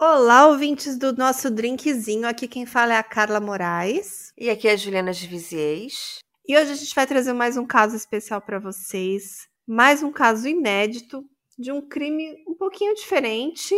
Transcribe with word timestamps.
Olá, 0.00 0.46
ouvintes 0.46 0.96
do 0.96 1.12
nosso 1.12 1.50
drinkzinho. 1.50 2.28
Aqui 2.28 2.46
quem 2.46 2.64
fala 2.64 2.94
é 2.94 2.96
a 2.96 3.02
Carla 3.02 3.40
Moraes. 3.40 4.32
E 4.38 4.48
aqui 4.48 4.68
é 4.68 4.72
a 4.74 4.76
Juliana 4.76 5.12
de 5.12 5.26
Viziers. 5.26 6.20
E 6.46 6.56
hoje 6.56 6.70
a 6.70 6.74
gente 6.76 6.94
vai 6.94 7.04
trazer 7.04 7.32
mais 7.32 7.56
um 7.56 7.66
caso 7.66 7.96
especial 7.96 8.40
para 8.40 8.60
vocês. 8.60 9.48
Mais 9.66 10.00
um 10.00 10.12
caso 10.12 10.46
inédito 10.46 11.24
de 11.58 11.72
um 11.72 11.80
crime 11.80 12.44
um 12.46 12.54
pouquinho 12.54 12.94
diferente, 12.94 13.74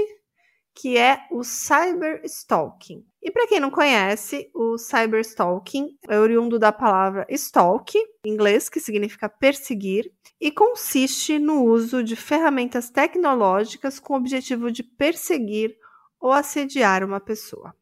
que 0.74 0.98
é 0.98 1.26
o 1.30 1.42
cyberstalking. 1.42 3.02
E 3.22 3.30
para 3.30 3.46
quem 3.46 3.58
não 3.58 3.70
conhece, 3.70 4.50
o 4.54 4.76
cyberstalking 4.76 5.88
é 6.06 6.20
oriundo 6.20 6.58
da 6.58 6.70
palavra 6.70 7.26
stalk, 7.30 7.96
em 8.26 8.30
inglês, 8.30 8.68
que 8.68 8.78
significa 8.78 9.26
perseguir, 9.26 10.12
e 10.38 10.50
consiste 10.52 11.38
no 11.38 11.64
uso 11.64 12.04
de 12.04 12.14
ferramentas 12.14 12.90
tecnológicas 12.90 13.98
com 13.98 14.12
o 14.12 14.16
objetivo 14.18 14.70
de 14.70 14.82
perseguir 14.82 15.79
ou 16.20 16.32
assediar 16.32 17.02
uma 17.02 17.18
pessoa. 17.18 17.74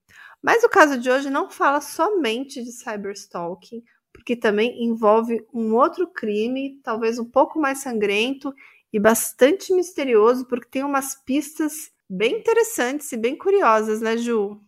Mas 0.42 0.62
o 0.62 0.68
caso 0.68 0.98
de 0.98 1.10
hoje 1.10 1.28
não 1.28 1.50
fala 1.50 1.80
somente 1.80 2.62
de 2.62 2.70
cyberstalking, 2.70 3.82
porque 4.12 4.36
também 4.36 4.84
envolve 4.84 5.44
um 5.52 5.74
outro 5.74 6.06
crime, 6.06 6.80
talvez 6.82 7.18
um 7.18 7.24
pouco 7.24 7.58
mais 7.58 7.78
sangrento 7.78 8.54
e 8.92 8.98
bastante 8.98 9.72
misterioso, 9.72 10.46
porque 10.46 10.68
tem 10.68 10.84
umas 10.84 11.14
pistas 11.14 11.90
bem 12.08 12.38
interessantes 12.38 13.10
e 13.12 13.16
bem 13.16 13.36
curiosas, 13.36 14.00
né, 14.00 14.16
Ju? 14.16 14.60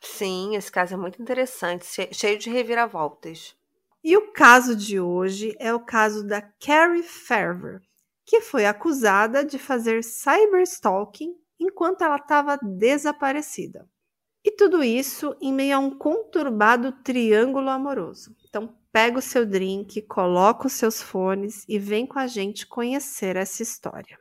Sim, 0.00 0.56
esse 0.56 0.70
caso 0.70 0.94
é 0.94 0.96
muito 0.96 1.20
interessante, 1.20 1.86
cheio 2.12 2.38
de 2.38 2.50
reviravoltas. 2.50 3.54
E 4.02 4.16
o 4.16 4.32
caso 4.32 4.74
de 4.76 5.00
hoje 5.00 5.54
é 5.58 5.74
o 5.74 5.80
caso 5.80 6.26
da 6.26 6.40
Carrie 6.40 7.02
Ferver, 7.02 7.80
que 8.24 8.40
foi 8.40 8.64
acusada 8.64 9.44
de 9.44 9.58
fazer 9.58 10.02
cyberstalking 10.04 11.34
enquanto 11.58 12.02
ela 12.02 12.16
estava 12.16 12.58
desaparecida. 12.62 13.88
E 14.44 14.50
tudo 14.52 14.82
isso 14.82 15.36
em 15.40 15.52
meio 15.52 15.76
a 15.76 15.78
um 15.78 15.90
conturbado 15.90 16.92
triângulo 16.92 17.68
amoroso. 17.68 18.34
Então, 18.48 18.74
pega 18.92 19.18
o 19.18 19.22
seu 19.22 19.44
drink, 19.44 20.00
coloca 20.02 20.66
os 20.66 20.72
seus 20.72 21.02
fones 21.02 21.64
e 21.68 21.78
vem 21.78 22.06
com 22.06 22.18
a 22.18 22.26
gente 22.26 22.66
conhecer 22.66 23.36
essa 23.36 23.62
história. 23.62 24.18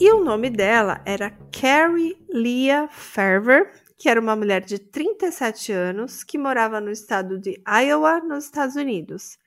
E 0.00 0.10
o 0.10 0.24
nome 0.24 0.50
dela 0.50 1.00
era 1.06 1.30
Carrie 1.52 2.16
Leah 2.28 2.88
Ferver, 2.88 3.72
que 3.96 4.08
era 4.08 4.20
uma 4.20 4.34
mulher 4.34 4.60
de 4.60 4.78
37 4.78 5.70
anos 5.70 6.24
que 6.24 6.36
morava 6.36 6.80
no 6.80 6.90
estado 6.90 7.38
de 7.38 7.62
Iowa, 7.66 8.18
nos 8.20 8.46
Estados 8.46 8.74
Unidos. 8.74 9.38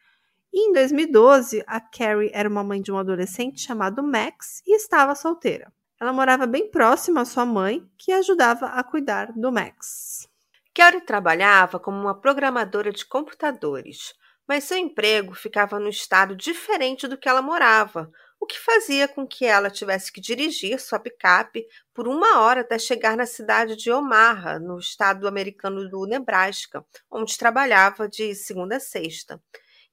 E 0.58 0.70
em 0.70 0.72
2012, 0.72 1.66
a 1.68 1.82
Carrie 1.82 2.32
era 2.34 2.48
uma 2.48 2.64
mãe 2.64 2.82
de 2.82 2.90
um 2.90 2.98
adolescente 2.98 3.60
chamado 3.60 4.02
Max 4.02 4.62
e 4.66 4.74
estava 4.74 5.14
solteira. 5.14 5.70
Ela 6.00 6.14
morava 6.14 6.48
bem 6.48 6.72
próxima 6.72 7.20
à 7.20 7.26
sua 7.26 7.46
mãe, 7.46 7.86
que 7.98 8.14
ajudava 8.14 8.68
a 8.68 8.82
cuidar 8.82 9.34
do 9.34 9.52
Max. 9.52 10.30
Carrie 10.74 11.02
trabalhava 11.02 11.78
como 11.78 12.00
uma 12.00 12.18
programadora 12.18 12.90
de 12.94 13.06
computadores, 13.06 14.14
mas 14.48 14.64
seu 14.64 14.78
emprego 14.78 15.36
ficava 15.36 15.78
no 15.78 15.90
estado 15.90 16.34
diferente 16.34 17.06
do 17.06 17.18
que 17.18 17.28
ela 17.28 17.42
morava, 17.42 18.10
o 18.40 18.46
que 18.46 18.58
fazia 18.58 19.10
com 19.10 19.28
que 19.28 19.46
ela 19.46 19.70
tivesse 19.70 20.10
que 20.10 20.22
dirigir 20.22 20.80
sua 20.80 21.00
picape 21.00 21.66
por 21.94 22.08
uma 22.08 22.40
hora 22.40 22.62
até 22.62 22.80
chegar 22.80 23.18
na 23.18 23.26
cidade 23.26 23.76
de 23.76 23.92
Omaha, 23.92 24.58
no 24.58 24.80
estado 24.80 25.28
americano 25.28 25.90
do 25.90 26.06
Nebraska, 26.06 26.86
onde 27.12 27.38
trabalhava 27.38 28.08
de 28.08 28.34
segunda 28.34 28.78
a 28.78 28.80
sexta. 28.80 29.42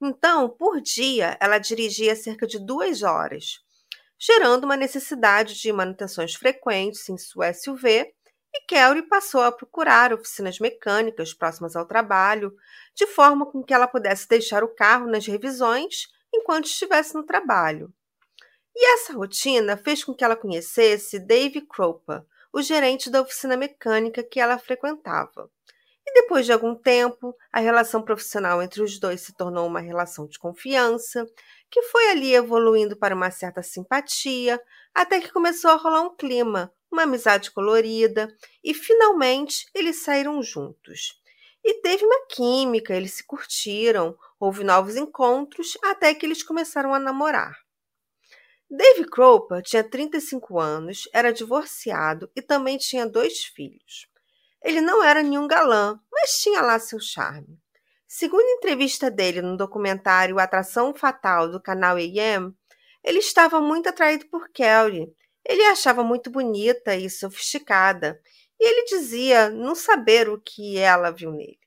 Então, 0.05 0.49
por 0.49 0.81
dia, 0.81 1.37
ela 1.41 1.59
dirigia 1.59 2.17
cerca 2.17 2.45
de 2.45 2.59
duas 2.59 3.05
horas, 3.05 3.61
gerando 4.19 4.65
uma 4.65 4.77
necessidade 4.77 5.55
de 5.55 5.73
manutenções 5.73 6.35
frequentes 6.35 7.09
em 7.09 7.17
sua 7.17 7.53
SUV, 7.53 8.13
e 8.53 8.67
Kelly 8.67 9.03
passou 9.03 9.43
a 9.43 9.53
procurar 9.53 10.13
oficinas 10.13 10.59
mecânicas 10.59 11.33
próximas 11.33 11.77
ao 11.77 11.87
trabalho, 11.87 12.53
de 12.97 13.07
forma 13.07 13.47
com 13.47 13.63
que 13.63 13.73
ela 13.73 13.87
pudesse 13.87 14.29
deixar 14.29 14.65
o 14.65 14.75
carro 14.75 15.07
nas 15.07 15.25
revisões 15.25 16.09
enquanto 16.35 16.67
estivesse 16.67 17.15
no 17.15 17.23
trabalho. 17.25 17.95
E 18.75 18.95
essa 18.95 19.13
rotina 19.13 19.77
fez 19.77 20.03
com 20.03 20.13
que 20.13 20.25
ela 20.25 20.35
conhecesse 20.35 21.21
Dave 21.21 21.61
Cropper, 21.61 22.25
o 22.53 22.61
gerente 22.61 23.09
da 23.09 23.23
oficina 23.23 23.57
mecânica 23.57 24.23
que 24.23 24.41
ela 24.41 24.59
frequentava. 24.59 25.49
E 26.07 26.13
depois 26.15 26.45
de 26.45 26.53
algum 26.53 26.75
tempo, 26.75 27.35
a 27.53 27.61
relação 27.61 28.03
profissional 28.03 28.63
entre 28.63 28.83
os 28.83 28.99
dois 28.99 29.21
se 29.21 29.35
tornou 29.35 29.67
uma 29.67 29.81
relação 29.81 30.27
de 30.27 30.39
confiança, 30.39 31.27
que 31.71 31.83
foi 31.83 32.11
ali 32.11 32.35
evoluindo 32.35 32.97
para 32.97 33.15
uma 33.15 33.31
certa 33.31 33.63
simpatia, 33.63 34.61
até 34.95 35.21
que 35.21 35.33
começou 35.33 35.71
a 35.71 35.77
rolar 35.77 36.03
um 36.03 36.15
clima, 36.15 36.73
uma 36.91 37.05
amizade 37.05 37.51
colorida, 37.51 38.29
e 38.63 38.75
finalmente 38.75 39.67
eles 39.75 40.03
saíram 40.03 40.43
juntos. 40.43 41.21
E 41.65 41.81
teve 41.81 42.05
uma 42.05 42.27
química, 42.27 42.95
eles 42.95 43.15
se 43.15 43.25
curtiram, 43.25 44.17
houve 44.39 44.65
novos 44.65 44.97
encontros, 44.97 45.79
até 45.85 46.13
que 46.13 46.27
eles 46.27 46.43
começaram 46.43 46.93
a 46.93 46.99
namorar. 46.99 47.57
Dave 48.69 49.05
Cropper 49.05 49.63
tinha 49.63 49.85
35 49.85 50.59
anos, 50.59 51.09
era 51.13 51.33
divorciado 51.33 52.31
e 52.35 52.43
também 52.43 52.79
tinha 52.79 53.07
dois 53.07 53.45
filhos. 53.45 54.09
Ele 54.65 54.81
não 54.81 55.03
era 55.03 55.23
nenhum 55.23 55.47
galã, 55.47 55.99
mas 56.13 56.41
tinha 56.41 56.61
lá 56.61 56.79
seu 56.79 57.01
charme. 57.01 57.59
Segundo 58.07 58.43
a 58.43 58.57
entrevista 58.59 59.11
dele 59.11 59.41
no 59.41 59.57
documentário 59.57 60.39
Atração 60.39 60.95
Fatal 60.95 61.51
do 61.51 61.61
canal 61.61 61.97
AM, 61.97 62.55
ele 63.03 63.19
estava 63.19 63.61
muito 63.61 63.89
atraído 63.89 64.27
por 64.27 64.49
Kelly. 64.51 65.13
Ele 65.45 65.63
a 65.65 65.73
achava 65.73 66.05
muito 66.05 66.31
bonita 66.31 66.95
e 66.95 67.11
sofisticada, 67.11 68.21
e 68.61 68.69
ele 68.69 68.85
dizia 68.85 69.49
não 69.49 69.75
saber 69.75 70.29
o 70.29 70.41
que 70.41 70.79
ela 70.79 71.11
viu 71.11 71.33
nele. 71.33 71.59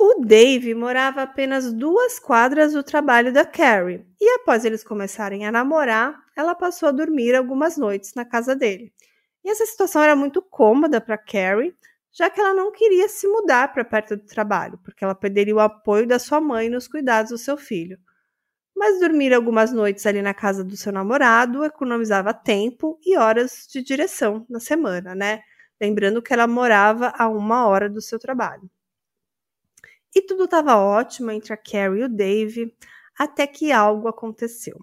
O 0.00 0.24
Dave 0.24 0.74
morava 0.74 1.22
apenas 1.22 1.72
duas 1.72 2.18
quadras 2.18 2.72
do 2.72 2.82
trabalho 2.82 3.32
da 3.32 3.44
Carrie, 3.44 4.06
e 4.20 4.28
após 4.36 4.64
eles 4.64 4.84
começarem 4.84 5.44
a 5.44 5.52
namorar, 5.52 6.18
ela 6.36 6.54
passou 6.54 6.88
a 6.88 6.92
dormir 6.92 7.34
algumas 7.34 7.76
noites 7.76 8.14
na 8.14 8.24
casa 8.24 8.54
dele. 8.54 8.92
E 9.44 9.50
essa 9.50 9.66
situação 9.66 10.02
era 10.02 10.16
muito 10.16 10.40
cômoda 10.40 11.00
para 11.00 11.18
Carrie, 11.18 11.76
já 12.18 12.28
que 12.28 12.40
ela 12.40 12.52
não 12.52 12.72
queria 12.72 13.08
se 13.08 13.28
mudar 13.28 13.72
para 13.72 13.84
perto 13.84 14.16
do 14.16 14.26
trabalho, 14.26 14.76
porque 14.78 15.04
ela 15.04 15.14
perderia 15.14 15.54
o 15.54 15.60
apoio 15.60 16.04
da 16.04 16.18
sua 16.18 16.40
mãe 16.40 16.68
nos 16.68 16.88
cuidados 16.88 17.30
do 17.30 17.38
seu 17.38 17.56
filho. 17.56 17.96
Mas 18.74 18.98
dormir 18.98 19.32
algumas 19.32 19.72
noites 19.72 20.04
ali 20.04 20.20
na 20.20 20.34
casa 20.34 20.64
do 20.64 20.76
seu 20.76 20.92
namorado 20.92 21.64
economizava 21.64 22.34
tempo 22.34 22.98
e 23.06 23.16
horas 23.16 23.68
de 23.70 23.82
direção 23.82 24.44
na 24.50 24.58
semana, 24.58 25.14
né? 25.14 25.42
Lembrando 25.80 26.20
que 26.20 26.32
ela 26.32 26.48
morava 26.48 27.12
a 27.16 27.28
uma 27.28 27.68
hora 27.68 27.88
do 27.88 28.00
seu 28.00 28.18
trabalho. 28.18 28.68
E 30.12 30.20
tudo 30.20 30.44
estava 30.44 30.76
ótimo 30.76 31.30
entre 31.30 31.52
a 31.52 31.56
Carrie 31.56 32.00
e 32.00 32.04
o 32.04 32.08
Dave, 32.08 32.74
até 33.16 33.46
que 33.46 33.70
algo 33.70 34.08
aconteceu. 34.08 34.76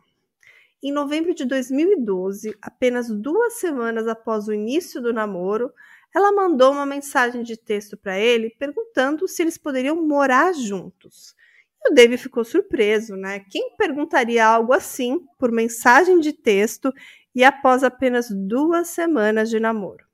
Em 0.82 0.92
novembro 0.92 1.34
de 1.34 1.44
2012, 1.44 2.56
apenas 2.62 3.10
duas 3.10 3.54
semanas 3.56 4.08
após 4.08 4.48
o 4.48 4.54
início 4.54 5.02
do 5.02 5.12
namoro, 5.12 5.74
ela 6.16 6.32
mandou 6.32 6.72
uma 6.72 6.86
mensagem 6.86 7.44
de 7.44 7.58
texto 7.58 7.98
para 7.98 8.18
ele 8.18 8.56
perguntando 8.58 9.28
se 9.28 9.42
eles 9.42 9.58
poderiam 9.58 10.02
morar 10.02 10.54
juntos. 10.54 11.36
E 11.84 11.92
o 11.92 11.94
Dave 11.94 12.18
ficou 12.18 12.46
surpreso, 12.46 13.18
né? 13.18 13.42
Quem 13.52 13.76
perguntaria 13.76 14.46
algo 14.46 14.72
assim 14.72 15.20
por 15.38 15.52
mensagem 15.52 16.22
de 16.22 16.32
texto 16.32 16.94
e 17.36 17.44
após 17.44 17.84
apenas 17.84 18.30
duas 18.32 18.88
semanas 18.88 19.50
de 19.50 19.60
namoro? 19.60 20.06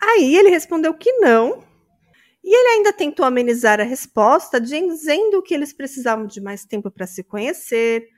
Aí 0.00 0.36
ele 0.36 0.50
respondeu 0.50 0.94
que 0.94 1.12
não, 1.14 1.64
e 2.44 2.54
ele 2.56 2.68
ainda 2.78 2.92
tentou 2.92 3.26
amenizar 3.26 3.80
a 3.80 3.84
resposta, 3.84 4.60
dizendo 4.60 5.42
que 5.42 5.52
eles 5.52 5.72
precisavam 5.72 6.26
de 6.26 6.40
mais 6.40 6.64
tempo 6.64 6.92
para 6.92 7.08
se 7.08 7.24
conhecer. 7.24 8.08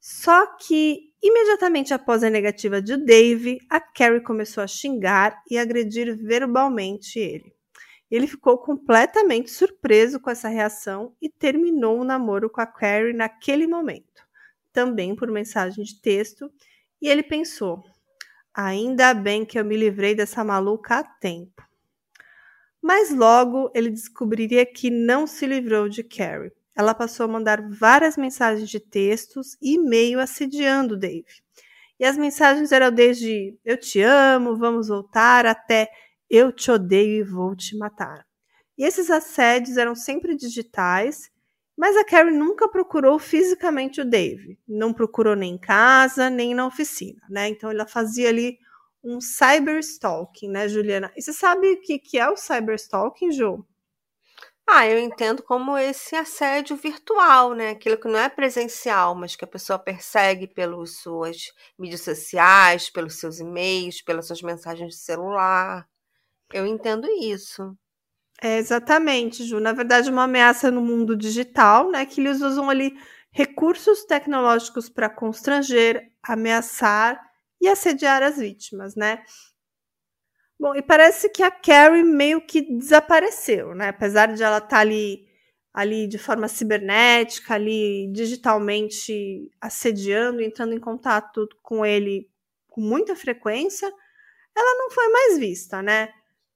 Só 0.00 0.46
que 0.56 1.06
Imediatamente 1.22 1.92
após 1.92 2.22
a 2.22 2.30
negativa 2.30 2.80
de 2.80 2.96
Dave, 2.96 3.58
a 3.68 3.80
Carrie 3.80 4.20
começou 4.20 4.62
a 4.62 4.66
xingar 4.68 5.42
e 5.50 5.58
agredir 5.58 6.16
verbalmente 6.16 7.18
ele. 7.18 7.52
Ele 8.08 8.28
ficou 8.28 8.58
completamente 8.58 9.50
surpreso 9.50 10.20
com 10.20 10.30
essa 10.30 10.48
reação 10.48 11.16
e 11.20 11.28
terminou 11.28 11.98
o 11.98 12.04
namoro 12.04 12.48
com 12.48 12.60
a 12.60 12.66
Carrie 12.66 13.12
naquele 13.12 13.66
momento, 13.66 14.22
também 14.72 15.16
por 15.16 15.28
mensagem 15.32 15.82
de 15.82 16.00
texto, 16.00 16.48
e 17.02 17.08
ele 17.08 17.24
pensou: 17.24 17.82
ainda 18.54 19.12
bem 19.12 19.44
que 19.44 19.58
eu 19.58 19.64
me 19.64 19.76
livrei 19.76 20.14
dessa 20.14 20.44
maluca 20.44 20.98
a 20.98 21.02
tempo. 21.02 21.60
Mas 22.80 23.10
logo 23.10 23.72
ele 23.74 23.90
descobriria 23.90 24.64
que 24.64 24.90
não 24.90 25.26
se 25.26 25.44
livrou 25.44 25.88
de 25.88 26.04
Carrie 26.04 26.52
ela 26.76 26.94
passou 26.94 27.24
a 27.24 27.28
mandar 27.28 27.60
várias 27.70 28.16
mensagens 28.16 28.68
de 28.70 28.80
textos 28.80 29.56
e 29.62 29.74
e-mail 29.74 30.20
assediando 30.20 30.96
Dave. 30.96 31.24
E 31.98 32.04
as 32.04 32.16
mensagens 32.18 32.72
eram 32.72 32.90
desde 32.90 33.58
eu 33.64 33.78
te 33.78 34.00
amo, 34.02 34.56
vamos 34.56 34.88
voltar, 34.88 35.46
até 35.46 35.88
eu 36.28 36.52
te 36.52 36.70
odeio 36.70 37.20
e 37.20 37.24
vou 37.24 37.56
te 37.56 37.76
matar. 37.76 38.26
E 38.78 38.84
esses 38.84 39.10
assédios 39.10 39.76
eram 39.78 39.94
sempre 39.94 40.36
digitais 40.36 41.30
Mas 41.76 41.96
a 41.96 42.04
Carrie 42.04 42.32
nunca 42.36 42.68
procurou 42.70 43.18
fisicamente 43.18 44.00
o 44.00 44.04
Dave. 44.04 44.58
Não 44.68 44.92
procurou 44.94 45.36
nem 45.36 45.54
em 45.54 45.58
casa, 45.58 46.30
nem 46.30 46.54
na 46.54 46.66
oficina, 46.66 47.20
né? 47.30 47.48
Então 47.48 47.70
ela 47.70 47.86
fazia 47.86 48.28
ali 48.30 48.58
um 49.04 49.20
cyberstalking, 49.20 50.48
né, 50.50 50.68
Juliana? 50.68 51.12
E 51.16 51.22
você 51.22 51.32
sabe 51.32 51.72
o 51.74 51.80
que, 51.82 51.98
que 51.98 52.18
é 52.18 52.28
o 52.30 52.36
cyberstalking, 52.36 53.30
Ju? 53.32 53.64
Ah, 54.68 54.86
eu 54.86 54.98
entendo 54.98 55.42
como 55.44 55.78
esse 55.78 56.16
assédio 56.16 56.76
virtual, 56.76 57.54
né? 57.54 57.70
Aquilo 57.70 57.96
que 57.96 58.08
não 58.08 58.18
é 58.18 58.28
presencial, 58.28 59.14
mas 59.14 59.36
que 59.36 59.44
a 59.44 59.48
pessoa 59.48 59.78
persegue 59.78 60.46
pelas 60.48 60.98
suas 60.98 61.52
mídias 61.78 62.00
sociais, 62.02 62.90
pelos 62.90 63.14
seus 63.14 63.38
e-mails, 63.38 64.02
pelas 64.02 64.26
suas 64.26 64.42
mensagens 64.42 64.94
de 64.94 65.00
celular. 65.00 65.88
Eu 66.52 66.66
entendo 66.66 67.06
isso. 67.20 67.76
É 68.42 68.58
exatamente, 68.58 69.44
Ju. 69.44 69.60
Na 69.60 69.72
verdade, 69.72 70.10
uma 70.10 70.24
ameaça 70.24 70.70
no 70.70 70.82
mundo 70.82 71.16
digital, 71.16 71.90
né? 71.90 72.06
Que 72.06 72.20
eles 72.20 72.40
usam 72.42 72.70
ali 72.70 72.96
recursos 73.32 74.04
tecnológicos 74.04 74.88
para 74.88 75.10
constranger, 75.10 76.10
ameaçar 76.22 77.20
e 77.60 77.68
assediar 77.68 78.22
as 78.22 78.38
vítimas, 78.38 78.96
né? 78.96 79.22
Bom, 80.58 80.74
e 80.74 80.82
parece 80.82 81.28
que 81.28 81.42
a 81.42 81.50
Carrie 81.50 82.02
meio 82.02 82.40
que 82.40 82.62
desapareceu, 82.62 83.74
né? 83.74 83.88
Apesar 83.88 84.32
de 84.34 84.42
ela 84.42 84.56
estar 84.56 84.68
tá 84.68 84.78
ali, 84.78 85.26
ali 85.72 86.08
de 86.08 86.16
forma 86.18 86.48
cibernética, 86.48 87.54
ali 87.54 88.10
digitalmente 88.12 89.50
assediando, 89.60 90.40
entrando 90.42 90.72
em 90.72 90.80
contato 90.80 91.46
com 91.62 91.84
ele 91.84 92.28
com 92.68 92.80
muita 92.80 93.14
frequência, 93.14 93.86
ela 94.56 94.78
não 94.78 94.90
foi 94.90 95.08
mais 95.10 95.38
vista, 95.38 95.82
né? 95.82 96.10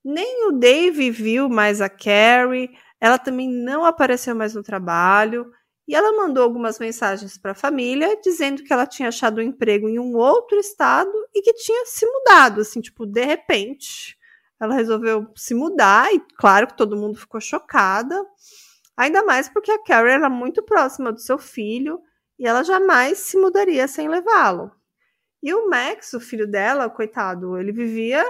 Nem 0.04 0.48
o 0.48 0.52
Dave 0.52 1.10
viu 1.10 1.48
mais 1.48 1.80
a 1.82 1.88
Carrie, 1.90 2.70
ela 3.00 3.18
também 3.18 3.48
não 3.50 3.84
apareceu 3.84 4.34
mais 4.34 4.54
no 4.54 4.62
trabalho. 4.62 5.50
E 5.90 5.94
ela 5.96 6.16
mandou 6.16 6.44
algumas 6.44 6.78
mensagens 6.78 7.36
para 7.36 7.50
a 7.50 7.54
família 7.54 8.16
dizendo 8.22 8.62
que 8.62 8.72
ela 8.72 8.86
tinha 8.86 9.08
achado 9.08 9.40
um 9.40 9.42
emprego 9.42 9.88
em 9.88 9.98
um 9.98 10.14
outro 10.14 10.56
estado 10.56 11.10
e 11.34 11.42
que 11.42 11.52
tinha 11.54 11.84
se 11.84 12.06
mudado, 12.06 12.60
assim, 12.60 12.80
tipo, 12.80 13.04
de 13.04 13.24
repente. 13.24 14.16
Ela 14.60 14.76
resolveu 14.76 15.26
se 15.34 15.52
mudar 15.52 16.14
e 16.14 16.20
claro 16.38 16.68
que 16.68 16.76
todo 16.76 16.96
mundo 16.96 17.18
ficou 17.18 17.40
chocada. 17.40 18.24
Ainda 18.96 19.24
mais 19.24 19.48
porque 19.48 19.72
a 19.72 19.82
Carrie 19.82 20.12
era 20.12 20.30
muito 20.30 20.62
próxima 20.62 21.10
do 21.10 21.18
seu 21.18 21.38
filho 21.38 22.00
e 22.38 22.46
ela 22.46 22.62
jamais 22.62 23.18
se 23.18 23.36
mudaria 23.36 23.88
sem 23.88 24.08
levá-lo. 24.08 24.70
E 25.42 25.52
o 25.52 25.68
Max, 25.68 26.12
o 26.12 26.20
filho 26.20 26.48
dela, 26.48 26.88
coitado, 26.88 27.58
ele 27.58 27.72
vivia 27.72 28.24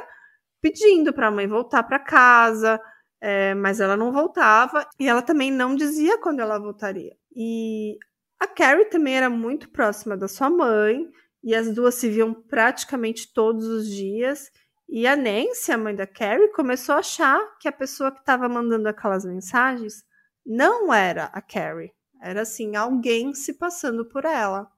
pedindo 0.63 1.13
para 1.13 1.27
a 1.27 1.31
mãe 1.31 1.47
voltar 1.47 1.83
para 1.83 1.99
casa, 1.99 2.81
é, 3.21 3.53
mas 3.53 3.81
ela 3.81 3.99
não 3.99 4.11
voltava 4.11 4.89
e 4.99 5.07
ela 5.07 5.21
também 5.21 5.51
não 5.51 5.75
dizia 5.75 6.17
quando 6.17 6.41
ela 6.41 6.59
voltaria. 6.59 7.20
E 7.35 7.99
a 8.39 8.47
Carrie 8.47 8.87
também 8.87 9.17
era 9.17 9.31
muito 9.31 9.69
próxima 9.71 10.17
da 10.17 10.29
sua 10.29 10.51
mãe, 10.51 11.07
e 11.43 11.55
as 11.55 11.73
duas 11.73 11.95
se 11.95 12.09
viam 12.09 12.35
praticamente 12.35 13.33
todos 13.33 13.67
os 13.67 13.89
dias. 13.89 14.51
E 14.89 15.07
a 15.07 15.17
Nancy, 15.17 15.73
a 15.73 15.79
mãe 15.79 15.95
da 15.95 16.07
Carrie, 16.07 16.53
começou 16.53 16.95
a 16.95 16.99
achar 16.99 17.41
que 17.59 17.69
a 17.69 17.73
pessoa 17.73 18.11
que 18.11 18.21
estava 18.21 18.49
mandando 18.49 18.89
aquelas 18.89 19.25
mensagens 19.25 20.05
não 20.45 20.93
era 20.93 21.25
a 21.27 21.41
Carrie. 21.41 21.93
Era 22.23 22.43
assim, 22.43 22.77
alguém 22.77 23.33
se 23.33 23.55
passando 23.55 24.05
por 24.05 24.25
ela. 24.25 24.69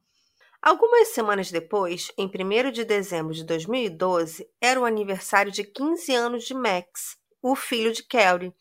Algumas 0.61 1.09
semanas 1.09 1.51
depois, 1.51 2.13
em 2.17 2.27
1 2.27 2.71
de 2.71 2.85
dezembro 2.85 3.35
de 3.35 3.45
2012, 3.45 4.49
era 4.61 4.81
o 4.81 4.85
aniversário 4.85 5.51
de 5.51 5.65
15 5.65 6.15
anos 6.15 6.45
de 6.45 6.55
Max, 6.55 7.17
o 7.43 7.57
filho 7.57 7.93
de 7.93 8.05
Carrie, 8.05 8.55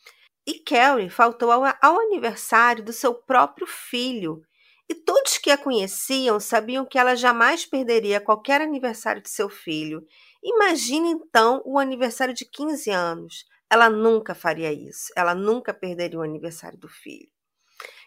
e 0.45 0.59
Carrie 0.59 1.09
faltou 1.09 1.51
ao, 1.51 1.63
ao 1.81 1.99
aniversário 1.99 2.83
do 2.83 2.91
seu 2.91 3.13
próprio 3.13 3.67
filho. 3.67 4.41
E 4.89 4.95
todos 4.95 5.37
que 5.37 5.51
a 5.51 5.57
conheciam 5.57 6.39
sabiam 6.39 6.85
que 6.85 6.97
ela 6.97 7.15
jamais 7.15 7.65
perderia 7.65 8.19
qualquer 8.19 8.59
aniversário 8.59 9.21
de 9.21 9.29
seu 9.29 9.49
filho. 9.49 10.05
Imagine 10.43 11.11
então 11.11 11.61
o 11.63 11.77
aniversário 11.77 12.33
de 12.33 12.43
15 12.43 12.89
anos. 12.89 13.45
Ela 13.69 13.89
nunca 13.89 14.35
faria 14.35 14.73
isso. 14.73 15.13
Ela 15.15 15.35
nunca 15.35 15.73
perderia 15.73 16.19
o 16.19 16.23
aniversário 16.23 16.77
do 16.77 16.89
filho. 16.89 17.29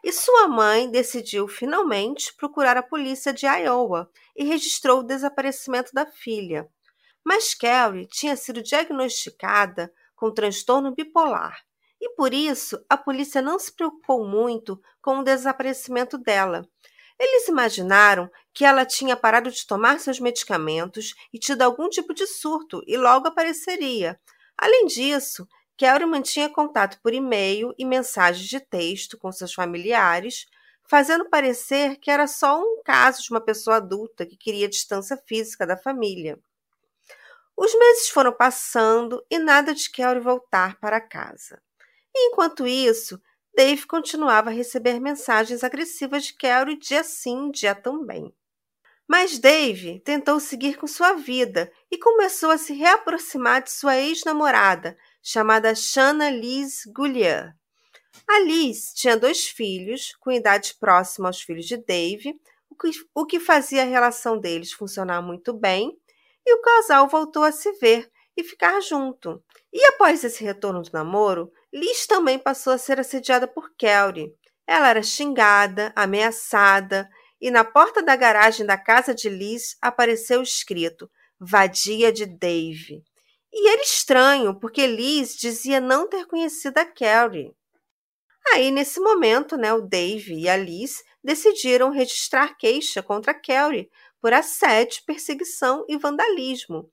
E 0.03 0.13
sua 0.13 0.49
mãe 0.49 0.91
decidiu 0.91 1.49
finalmente 1.49 2.35
procurar 2.35 2.77
a 2.77 2.83
polícia 2.83 3.33
de 3.33 3.47
Iowa 3.47 4.11
e 4.37 4.45
registrou 4.45 5.01
o 5.01 5.05
desaparecimento 5.05 5.93
da 5.95 6.05
filha. 6.05 6.69
Mas 7.25 7.55
Carrie 7.55 8.07
tinha 8.07 8.37
sido 8.37 8.61
diagnosticada 8.61 9.91
com 10.15 10.31
transtorno 10.31 10.95
bipolar 10.95 11.65
e 12.05 12.11
por 12.11 12.35
isso 12.35 12.79
a 12.87 12.99
polícia 12.99 13.41
não 13.41 13.59
se 13.59 13.73
preocupou 13.73 14.29
muito 14.29 14.79
com 15.01 15.21
o 15.21 15.25
desaparecimento 15.25 16.19
dela. 16.19 16.69
Eles 17.19 17.49
imaginaram 17.49 18.31
que 18.53 18.63
ela 18.63 18.85
tinha 18.85 19.17
parado 19.17 19.51
de 19.51 19.67
tomar 19.67 19.99
seus 19.99 20.21
medicamentos 20.21 21.15
e 21.33 21.39
tido 21.39 21.63
algum 21.63 21.89
tipo 21.89 22.13
de 22.13 22.27
surto 22.27 22.83
e 22.87 22.99
logo 22.99 23.29
apareceria. 23.29 24.21
Além 24.59 24.85
disso, 24.85 25.49
Kelly 25.79 26.05
mantinha 26.05 26.51
contato 26.51 27.01
por 27.03 27.15
e-mail 27.15 27.73
e 27.79 27.87
mensagens 27.87 28.47
de 28.47 28.61
texto 28.61 29.17
com 29.17 29.33
seus 29.33 29.55
familiares, 29.55 30.45
fazendo 30.87 31.31
parecer 31.31 31.97
que 31.97 32.11
era 32.11 32.27
só 32.27 32.61
um 32.61 32.83
caso 32.85 33.23
de 33.23 33.31
uma 33.31 33.41
pessoa 33.41 33.77
adulta 33.77 34.27
que 34.27 34.37
queria 34.37 34.69
distância 34.69 35.17
física 35.27 35.67
da 35.67 35.77
família. 35.77 36.39
Os 37.57 37.73
meses 37.79 38.11
foram 38.11 38.33
passando 38.33 39.25
e 39.31 39.39
nada 39.39 39.73
de 39.73 39.89
Kelly 39.91 40.21
voltar 40.21 40.79
para 40.81 41.01
casa. 41.01 41.63
Enquanto 42.15 42.67
isso, 42.67 43.21
Dave 43.57 43.87
continuava 43.87 44.51
a 44.51 44.53
receber 44.53 45.01
mensagens 45.01 45.65
agressivas 45.65 46.25
de 46.25 46.35
Carrie 46.35 46.79
dia 46.79 47.03
sim, 47.05 47.51
dia 47.51 47.75
também. 47.75 48.35
Mas 49.07 49.39
Dave 49.39 50.01
tentou 50.01 50.41
seguir 50.41 50.77
com 50.77 50.87
sua 50.87 51.13
vida 51.13 51.71
e 51.91 51.99
começou 51.99 52.51
a 52.51 52.59
se 52.59 52.73
reaproximar 52.73 53.63
de 53.63 53.71
sua 53.71 53.97
ex-namorada, 53.99 54.97
chamada 55.23 55.75
Shanna 55.75 56.31
Liz 56.31 56.85
Goulier. 56.87 57.55
A 58.27 58.41
Liz 58.41 58.95
tinha 58.95 59.17
dois 59.17 59.47
filhos, 59.47 60.15
com 60.21 60.33
idade 60.33 60.75
próxima 60.81 61.29
aos 61.29 61.43
filhos 61.43 61.67
de 61.67 61.77
Dave, 61.77 62.35
o 62.71 62.75
que, 62.75 62.91
o 63.15 63.27
que 63.27 63.39
fazia 63.39 63.83
a 63.83 63.87
relação 63.87 64.39
deles 64.39 64.73
funcionar 64.73 65.21
muito 65.21 65.53
bem, 65.53 65.97
e 66.47 66.55
o 66.55 66.63
casal 66.63 67.07
voltou 67.09 67.45
a 67.45 67.53
se 67.53 67.73
ver 67.73 68.11
e 68.37 68.43
ficar 68.43 68.81
junto. 68.81 69.43
E 69.73 69.85
após 69.87 70.25
esse 70.25 70.43
retorno 70.43 70.83
do 70.83 70.91
namoro, 70.93 71.53
Liz 71.75 72.07
também 72.07 72.39
passou 72.39 72.73
a 72.73 72.79
ser 72.79 73.01
assediada 73.01 73.49
por 73.49 73.75
Kelly. 73.77 74.33
Ela 74.65 74.91
era 74.91 75.03
xingada, 75.03 75.93
ameaçada, 75.97 77.11
e 77.41 77.51
na 77.51 77.65
porta 77.65 78.01
da 78.01 78.15
garagem 78.15 78.65
da 78.65 78.79
casa 78.79 79.13
de 79.13 79.29
Liz 79.29 79.77
apareceu 79.83 80.41
escrito 80.41 81.11
Vadia 81.39 82.13
de 82.13 82.27
Dave. 82.27 83.03
E 83.53 83.69
era 83.69 83.83
estranho, 83.83 84.59
porque 84.59 84.87
Liz 84.87 85.37
dizia 85.37 85.81
não 85.81 86.09
ter 86.09 86.27
conhecido 86.27 86.79
a 86.79 86.85
Kelly. 86.85 87.53
Aí, 88.53 88.71
nesse 88.71 89.01
momento, 89.01 89.57
né, 89.57 89.73
o 89.73 89.81
Dave 89.81 90.35
e 90.35 90.49
a 90.49 90.57
Liz 90.57 91.03
decidiram 91.25 91.91
registrar 91.91 92.57
queixa 92.57 93.03
contra 93.03 93.35
Kelly 93.35 93.91
por 94.21 94.33
assédio, 94.33 95.03
perseguição 95.05 95.85
e 95.89 95.97
vandalismo. 95.97 96.89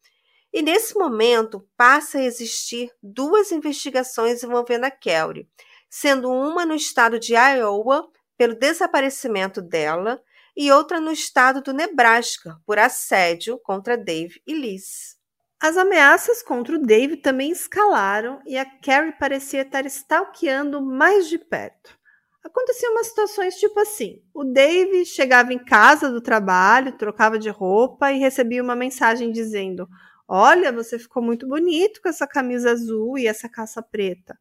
E 0.54 0.62
nesse 0.62 0.98
momento 0.98 1.66
passa 1.78 2.18
a 2.18 2.24
existir 2.24 2.92
duas 3.02 3.52
investigações 3.52 4.44
envolvendo 4.44 4.84
a 4.84 4.92
Kelly, 4.92 5.48
sendo 5.90 6.30
uma 6.30 6.66
no 6.66 6.76
estado 6.76 7.18
de 7.18 7.34
Iowa 7.34 8.10
pelo 8.38 8.56
desaparecimento 8.56 9.62
dela 9.62 10.22
e 10.56 10.72
outra 10.72 11.00
no 11.00 11.12
estado 11.12 11.62
do 11.62 11.74
Nebraska 11.74 12.60
por 12.66 12.78
assédio 12.78 13.58
contra 13.60 13.98
Dave 13.98 14.42
e 14.46 14.54
Liz. 14.54 15.16
As 15.62 15.78
ameaças 15.78 16.42
contra 16.42 16.76
o 16.76 16.82
Dave 16.82 17.18
também 17.18 17.52
escalaram 17.52 18.42
e 18.48 18.58
a 18.58 18.66
Carrie 18.66 19.14
parecia 19.14 19.62
estar 19.62 19.86
stalkeando 19.86 20.82
mais 20.82 21.30
de 21.30 21.38
perto. 21.38 21.98
Aconteciam 22.44 22.94
umas 22.94 23.08
situações 23.08 23.56
tipo 23.56 23.80
assim: 23.80 24.24
o 24.34 24.44
Dave 24.44 25.06
chegava 25.06 25.54
em 25.54 25.64
casa 25.64 26.10
do 26.10 26.20
trabalho, 26.20 26.98
trocava 26.98 27.38
de 27.38 27.50
roupa 27.50 28.12
e 28.12 28.18
recebia 28.18 28.64
uma 28.64 28.76
mensagem 28.76 29.32
dizendo: 29.32 29.88
Olha, 30.34 30.72
você 30.72 30.98
ficou 30.98 31.22
muito 31.22 31.46
bonito 31.46 32.02
com 32.02 32.08
essa 32.08 32.26
camisa 32.26 32.72
azul 32.72 33.18
e 33.18 33.28
essa 33.28 33.50
calça 33.50 33.82
preta. 33.82 34.40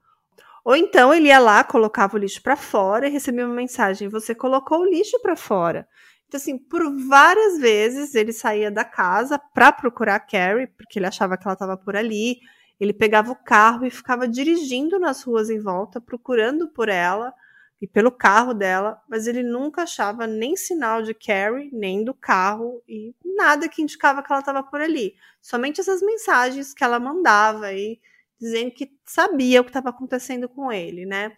Ou 0.65 0.77
então 0.77 1.13
ele 1.13 1.27
ia 1.27 1.41
lá, 1.41 1.65
colocava 1.65 2.15
o 2.17 2.21
lixo 2.21 2.41
para 2.41 2.55
fora 2.55 3.09
e 3.09 3.11
recebia 3.11 3.45
uma 3.45 3.57
mensagem: 3.57 4.09
você 4.09 4.33
colocou 4.33 4.83
o 4.83 4.85
lixo 4.85 5.21
para 5.21 5.35
fora. 5.35 5.89
Então, 6.29 6.39
assim, 6.39 6.57
por 6.57 6.81
várias 7.09 7.59
vezes 7.59 8.15
ele 8.15 8.33
saía 8.33 8.71
da 8.71 8.85
casa 8.85 9.37
para 9.37 9.73
procurar 9.73 10.15
a 10.15 10.21
Carrie, 10.21 10.69
porque 10.69 10.97
ele 11.01 11.07
achava 11.07 11.37
que 11.37 11.43
ela 11.45 11.55
estava 11.55 11.77
por 11.77 11.97
ali. 11.97 12.39
Ele 12.79 12.93
pegava 12.93 13.33
o 13.33 13.45
carro 13.45 13.85
e 13.85 13.91
ficava 13.91 14.29
dirigindo 14.29 14.97
nas 14.97 15.25
ruas 15.25 15.51
em 15.51 15.59
volta, 15.59 16.01
procurando 16.01 16.69
por 16.69 16.89
ela 16.89 17.35
e 17.81 17.87
pelo 17.87 18.13
carro 18.13 18.53
dela, 18.53 19.03
mas 19.09 19.27
ele 19.27 19.43
nunca 19.43 19.83
achava 19.83 20.27
nem 20.27 20.55
sinal 20.55 21.03
de 21.03 21.15
Carrie, 21.15 21.71
nem 21.73 22.05
do 22.05 22.13
carro 22.13 22.83
e 22.87 23.15
nada 23.25 23.69
que 23.69 23.81
indicava 23.81 24.23
que 24.23 24.31
ela 24.31 24.41
estava 24.41 24.63
por 24.63 24.81
ali. 24.81 25.15
Somente 25.41 25.81
essas 25.81 26.03
mensagens 26.03 26.75
que 26.75 26.85
ela 26.85 27.01
mandava 27.01 27.67
aí, 27.67 27.99
dizendo 28.39 28.71
que 28.71 28.93
sabia 29.07 29.61
o 29.61 29.65
que 29.65 29.71
estava 29.71 29.89
acontecendo 29.89 30.49
com 30.49 30.71
ele, 30.71 31.07
né? 31.07 31.33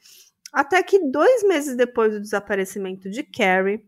Até 0.53 0.83
que 0.83 0.99
dois 0.99 1.45
meses 1.45 1.77
depois 1.77 2.13
do 2.13 2.21
desaparecimento 2.21 3.09
de 3.09 3.23
Carrie, 3.23 3.85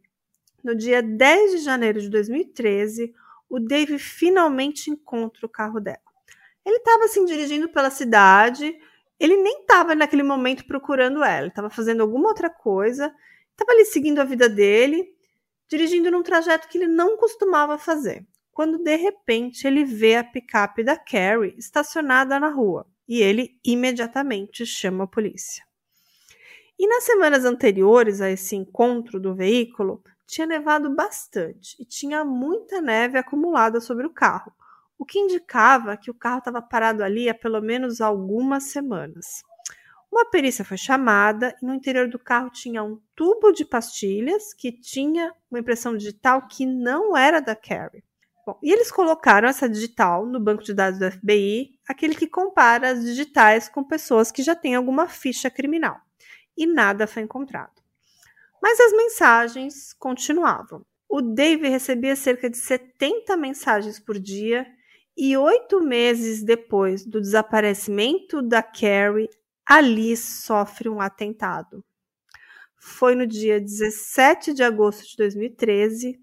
no 0.62 0.75
dia 0.75 1.02
10 1.02 1.52
de 1.52 1.58
janeiro 1.58 2.00
de 2.00 2.08
2013, 2.08 3.12
o 3.50 3.58
Dave 3.58 3.99
finalmente 3.99 4.90
encontra 4.90 5.44
o 5.44 5.49
carro 5.49 5.80
dela. 5.80 5.99
Ele 6.64 6.76
estava 6.76 7.04
assim 7.04 7.25
dirigindo 7.25 7.68
pela 7.68 7.90
cidade, 7.90 8.75
ele 9.18 9.37
nem 9.37 9.61
estava 9.61 9.94
naquele 9.94 10.23
momento 10.23 10.66
procurando 10.66 11.23
ela, 11.23 11.49
estava 11.49 11.71
fazendo 11.71 12.02
alguma 12.02 12.28
outra 12.28 12.50
coisa, 12.50 13.14
estava 13.50 13.73
ali 13.73 13.85
seguindo 13.85 14.21
a 14.21 14.25
vida 14.25 14.49
dele, 14.49 15.14
dirigindo 15.68 16.11
num 16.11 16.23
trajeto 16.23 16.68
que 16.68 16.78
ele 16.78 16.88
não 16.88 17.16
costumava 17.16 17.78
fazer. 17.78 18.26
Quando 18.52 18.78
de 18.78 18.97
repente 18.97 19.66
ele 19.66 19.85
vê 19.85 20.16
a 20.16 20.25
picape 20.25 20.85
da 20.85 20.97
Carrie 20.97 21.54
estacionada 21.59 22.38
na 22.38 22.49
rua 22.49 22.87
e 23.09 23.21
ele 23.21 23.59
imediatamente 23.64 24.64
chama 24.64 25.04
a 25.04 25.09
polícia. 25.09 25.64
E 26.78 26.87
nas 26.87 27.04
semanas 27.04 27.44
anteriores 27.44 28.21
a 28.21 28.30
esse 28.30 28.56
encontro 28.56 29.21
do 29.21 29.35
veículo, 29.35 30.02
tinha 30.26 30.47
nevado 30.47 30.94
bastante 30.94 31.76
e 31.80 31.85
tinha 31.85 32.25
muita 32.25 32.80
neve 32.80 33.18
acumulada 33.18 33.80
sobre 33.80 34.06
o 34.06 34.12
carro, 34.12 34.52
o 34.98 35.04
que 35.04 35.18
indicava 35.18 35.96
que 35.96 36.10
o 36.10 36.14
carro 36.14 36.38
estava 36.38 36.62
parado 36.62 37.02
ali 37.02 37.28
há 37.28 37.34
pelo 37.34 37.60
menos 37.60 38.00
algumas 38.00 38.64
semanas. 38.64 39.42
Uma 40.10 40.30
perícia 40.30 40.64
foi 40.64 40.76
chamada 40.76 41.56
e 41.60 41.66
no 41.66 41.74
interior 41.74 42.08
do 42.08 42.18
carro 42.18 42.48
tinha 42.48 42.84
um 42.84 43.00
tubo 43.16 43.50
de 43.50 43.64
pastilhas 43.64 44.54
que 44.54 44.70
tinha 44.70 45.34
uma 45.50 45.58
impressão 45.58 45.96
digital 45.96 46.46
que 46.46 46.64
não 46.64 47.16
era 47.16 47.40
da 47.40 47.56
Carrie. 47.56 48.04
Bom, 48.46 48.58
e 48.62 48.70
eles 48.72 48.92
colocaram 48.92 49.48
essa 49.48 49.68
digital 49.68 50.24
no 50.26 50.38
banco 50.38 50.62
de 50.62 50.74
dados 50.74 51.00
do 51.00 51.10
FBI, 51.10 51.80
aquele 51.88 52.14
que 52.14 52.28
compara 52.28 52.90
as 52.90 53.02
digitais 53.02 53.68
com 53.68 53.82
pessoas 53.82 54.30
que 54.30 54.42
já 54.42 54.54
têm 54.54 54.74
alguma 54.74 55.08
ficha 55.08 55.50
criminal. 55.50 55.98
E 56.56 56.66
nada 56.66 57.06
foi 57.06 57.22
encontrado. 57.22 57.82
Mas 58.62 58.78
as 58.78 58.92
mensagens 58.92 59.92
continuavam. 59.94 60.84
O 61.08 61.20
Dave 61.20 61.68
recebia 61.68 62.14
cerca 62.14 62.48
de 62.48 62.56
70 62.56 63.36
mensagens 63.36 63.98
por 63.98 64.18
dia 64.18 64.66
e 65.16 65.37
oito 65.37 65.80
meses 65.80 66.42
depois 66.42 67.04
do 67.04 67.21
desaparecimento 67.21 68.42
da 68.42 68.62
Carrie, 68.62 69.28
Alice 69.64 70.42
sofre 70.42 70.88
um 70.88 71.00
atentado. 71.00 71.85
Foi 72.76 73.14
no 73.14 73.26
dia 73.26 73.61
17 73.61 74.52
de 74.52 74.62
agosto 74.62 75.09
de 75.09 75.16
2013 75.16 76.18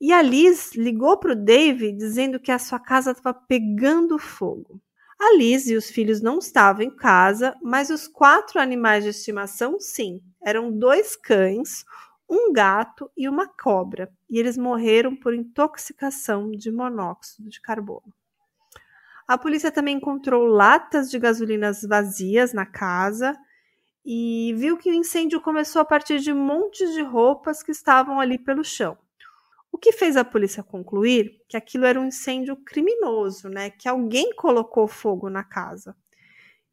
e 0.00 0.12
a 0.12 0.20
Liz 0.20 0.74
ligou 0.74 1.18
para 1.18 1.32
o 1.32 1.44
Dave 1.44 1.90
dizendo 1.92 2.38
que 2.38 2.52
a 2.52 2.58
sua 2.58 2.78
casa 2.78 3.12
estava 3.12 3.34
pegando 3.34 4.18
fogo. 4.18 4.80
A 5.18 5.34
Liz 5.34 5.66
e 5.66 5.74
os 5.74 5.90
filhos 5.90 6.20
não 6.20 6.38
estavam 6.38 6.82
em 6.82 6.94
casa, 6.94 7.56
mas 7.62 7.88
os 7.88 8.06
quatro 8.06 8.60
animais 8.60 9.02
de 9.02 9.10
estimação, 9.10 9.80
sim. 9.80 10.20
Eram 10.44 10.70
dois 10.70 11.16
cães, 11.16 11.84
um 12.28 12.52
gato 12.52 13.10
e 13.16 13.26
uma 13.26 13.48
cobra, 13.48 14.12
e 14.28 14.38
eles 14.38 14.58
morreram 14.58 15.16
por 15.16 15.32
intoxicação 15.32 16.50
de 16.50 16.70
monóxido 16.70 17.48
de 17.48 17.60
carbono. 17.62 18.12
A 19.26 19.36
polícia 19.36 19.72
também 19.72 19.96
encontrou 19.96 20.46
latas 20.46 21.10
de 21.10 21.18
gasolinas 21.18 21.82
vazias 21.82 22.52
na 22.52 22.64
casa 22.64 23.36
e 24.04 24.54
viu 24.56 24.76
que 24.76 24.88
o 24.88 24.94
incêndio 24.94 25.40
começou 25.40 25.82
a 25.82 25.84
partir 25.84 26.20
de 26.20 26.32
montes 26.32 26.94
de 26.94 27.02
roupas 27.02 27.62
que 27.62 27.72
estavam 27.72 28.20
ali 28.20 28.38
pelo 28.38 28.62
chão. 28.62 28.96
O 29.72 29.78
que 29.78 29.90
fez 29.90 30.16
a 30.16 30.24
polícia 30.24 30.62
concluir 30.62 31.42
que 31.48 31.56
aquilo 31.56 31.84
era 31.84 32.00
um 32.00 32.06
incêndio 32.06 32.56
criminoso, 32.56 33.48
né? 33.48 33.68
Que 33.70 33.88
alguém 33.88 34.32
colocou 34.34 34.86
fogo 34.86 35.28
na 35.28 35.42
casa. 35.42 35.96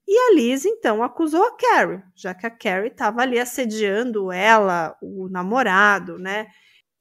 E 0.08 0.16
a 0.16 0.36
Liz 0.36 0.64
então 0.64 1.02
acusou 1.02 1.44
a 1.44 1.58
Carrie, 1.58 2.04
já 2.16 2.34
que 2.36 2.46
a 2.46 2.52
Carrie 2.52 2.90
estava 2.90 3.22
ali 3.22 3.40
assediando 3.40 4.32
ela, 4.32 4.96
o 5.02 5.28
namorado, 5.28 6.20
né? 6.20 6.48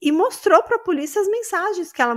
E 0.05 0.11
mostrou 0.11 0.61
para 0.61 0.75
a 0.75 0.79
polícia 0.79 1.21
as 1.21 1.29
mensagens 1.29 1.93
que 1.93 2.01
ela 2.01 2.13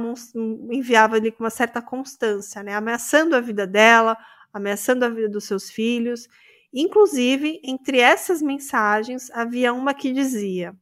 enviava 0.72 1.14
ali 1.14 1.30
com 1.30 1.44
uma 1.44 1.50
certa 1.50 1.80
constância, 1.80 2.60
né? 2.60 2.74
Ameaçando 2.74 3.36
a 3.36 3.40
vida 3.40 3.64
dela, 3.64 4.18
ameaçando 4.52 5.04
a 5.04 5.08
vida 5.08 5.28
dos 5.28 5.44
seus 5.44 5.70
filhos. 5.70 6.26
Inclusive, 6.74 7.60
entre 7.62 8.00
essas 8.00 8.42
mensagens 8.42 9.30
havia 9.30 9.72
uma 9.72 9.94
que 9.94 10.12
dizia: 10.12 10.74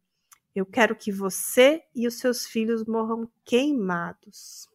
eu 0.56 0.64
quero 0.64 0.96
que 0.96 1.12
você 1.12 1.82
e 1.94 2.06
os 2.06 2.14
seus 2.14 2.46
filhos 2.46 2.86
morram 2.86 3.28
queimados. 3.44 4.66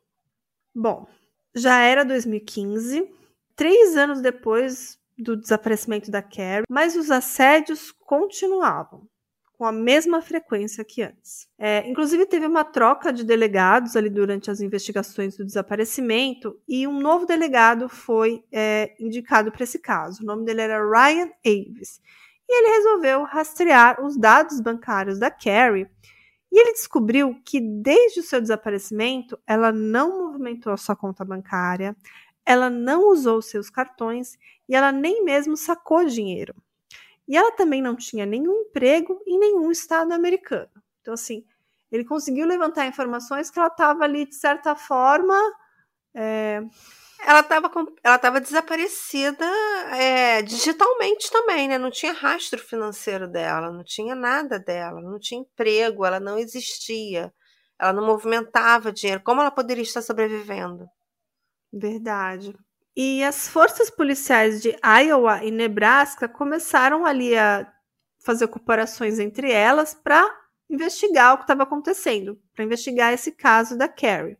Bom, 0.75 1.07
já 1.55 1.81
era 1.81 2.05
2015, 2.05 3.11
três 3.55 3.97
anos 3.97 4.21
depois 4.21 4.99
do 5.17 5.35
desaparecimento 5.35 6.11
da 6.11 6.21
Carrie, 6.21 6.65
mas 6.69 6.95
os 6.95 7.09
assédios 7.09 7.91
continuavam 7.91 9.08
com 9.59 9.65
a 9.65 9.73
mesma 9.73 10.21
frequência 10.21 10.85
que 10.85 11.01
antes. 11.01 11.45
É, 11.57 11.85
inclusive, 11.85 12.25
teve 12.25 12.45
uma 12.45 12.63
troca 12.63 13.11
de 13.11 13.25
delegados 13.25 13.93
ali 13.97 14.09
durante 14.09 14.49
as 14.49 14.61
investigações 14.61 15.35
do 15.35 15.43
desaparecimento 15.43 16.57
e 16.65 16.87
um 16.87 16.97
novo 16.97 17.25
delegado 17.25 17.89
foi 17.89 18.41
é, 18.53 18.95
indicado 18.97 19.51
para 19.51 19.65
esse 19.65 19.77
caso. 19.77 20.23
O 20.23 20.25
nome 20.25 20.45
dele 20.45 20.61
era 20.61 20.79
Ryan 20.81 21.29
Aves 21.45 21.99
e 22.47 22.57
ele 22.57 22.77
resolveu 22.77 23.23
rastrear 23.23 24.01
os 24.01 24.15
dados 24.15 24.61
bancários 24.61 25.19
da 25.19 25.29
Carrie 25.29 25.89
e 26.49 26.57
ele 26.57 26.71
descobriu 26.71 27.37
que 27.43 27.59
desde 27.59 28.21
o 28.21 28.23
seu 28.23 28.39
desaparecimento 28.39 29.37
ela 29.45 29.73
não 29.73 30.23
movimentou 30.23 30.71
a 30.71 30.77
sua 30.77 30.95
conta 30.95 31.25
bancária, 31.25 31.93
ela 32.45 32.69
não 32.69 33.09
usou 33.09 33.41
seus 33.41 33.69
cartões 33.69 34.37
e 34.69 34.73
ela 34.73 34.93
nem 34.93 35.21
mesmo 35.25 35.57
sacou 35.57 36.05
dinheiro. 36.05 36.55
E 37.29 37.37
ela 37.37 37.51
também 37.51 37.79
não 37.79 37.95
tinha 37.95 38.25
nenhum 38.25 38.61
emprego 38.61 39.21
em 39.27 39.37
nenhum 39.37 39.69
estado 39.69 40.11
americano. 40.11 40.71
Então, 40.99 41.13
assim, 41.13 41.45
ele 41.91 42.03
conseguiu 42.03 42.47
levantar 42.47 42.87
informações 42.87 43.51
que 43.51 43.59
ela 43.59 43.67
estava 43.67 44.03
ali, 44.03 44.25
de 44.25 44.33
certa 44.35 44.75
forma, 44.75 45.39
é, 46.15 46.59
ela 47.23 47.41
estava 47.41 47.71
ela 48.03 48.17
tava 48.17 48.41
desaparecida 48.41 49.45
é, 49.95 50.41
digitalmente 50.41 51.29
também, 51.31 51.67
né? 51.67 51.77
Não 51.77 51.91
tinha 51.91 52.13
rastro 52.13 52.59
financeiro 52.59 53.27
dela, 53.27 53.71
não 53.71 53.83
tinha 53.83 54.15
nada 54.15 54.57
dela, 54.57 54.99
não 54.99 55.19
tinha 55.19 55.41
emprego, 55.41 56.05
ela 56.05 56.19
não 56.19 56.39
existia, 56.39 57.31
ela 57.79 57.93
não 57.93 58.05
movimentava 58.07 58.91
dinheiro. 58.91 59.21
Como 59.23 59.41
ela 59.41 59.51
poderia 59.51 59.83
estar 59.83 60.01
sobrevivendo? 60.01 60.87
Verdade. 61.71 62.55
E 62.95 63.23
as 63.23 63.47
forças 63.47 63.89
policiais 63.89 64.61
de 64.61 64.75
Iowa 64.83 65.43
e 65.43 65.51
Nebraska 65.51 66.27
começaram 66.27 67.05
ali 67.05 67.37
a 67.37 67.71
fazer 68.19 68.47
comparações 68.47 69.19
entre 69.19 69.51
elas 69.51 69.93
para 69.93 70.29
investigar 70.69 71.33
o 71.33 71.37
que 71.37 71.43
estava 71.43 71.63
acontecendo, 71.63 72.39
para 72.53 72.65
investigar 72.65 73.13
esse 73.13 73.31
caso 73.31 73.77
da 73.77 73.87
Carrie. 73.87 74.37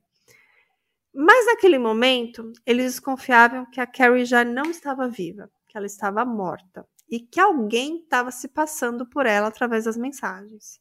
Mas 1.14 1.48
naquele 1.48 1.80
momento, 1.80 2.52
eles 2.66 2.94
desconfiavam 2.94 3.66
que 3.66 3.82
a 3.82 3.88
Carrie 3.88 4.26
já 4.26 4.44
não 4.44 4.70
estava 4.70 5.08
viva, 5.08 5.50
que 5.68 5.78
ela 5.78 5.88
estava 5.88 6.24
morta 6.24 6.86
e 7.10 7.20
que 7.20 7.40
alguém 7.40 8.02
estava 8.02 8.30
se 8.30 8.48
passando 8.48 9.06
por 9.06 9.26
ela 9.26 9.48
através 9.48 9.86
das 9.86 9.98
mensagens. 9.98 10.80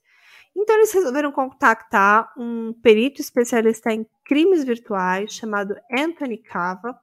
Então 0.55 0.77
eles 0.77 0.93
resolveram 0.93 1.33
contactar 1.33 2.31
um 2.37 2.73
perito 2.73 3.21
especialista 3.21 3.93
em 3.93 4.07
crimes 4.25 4.65
virtuais 4.65 5.33
chamado 5.33 5.77
Anthony 5.91 6.39
Cava 6.39 6.99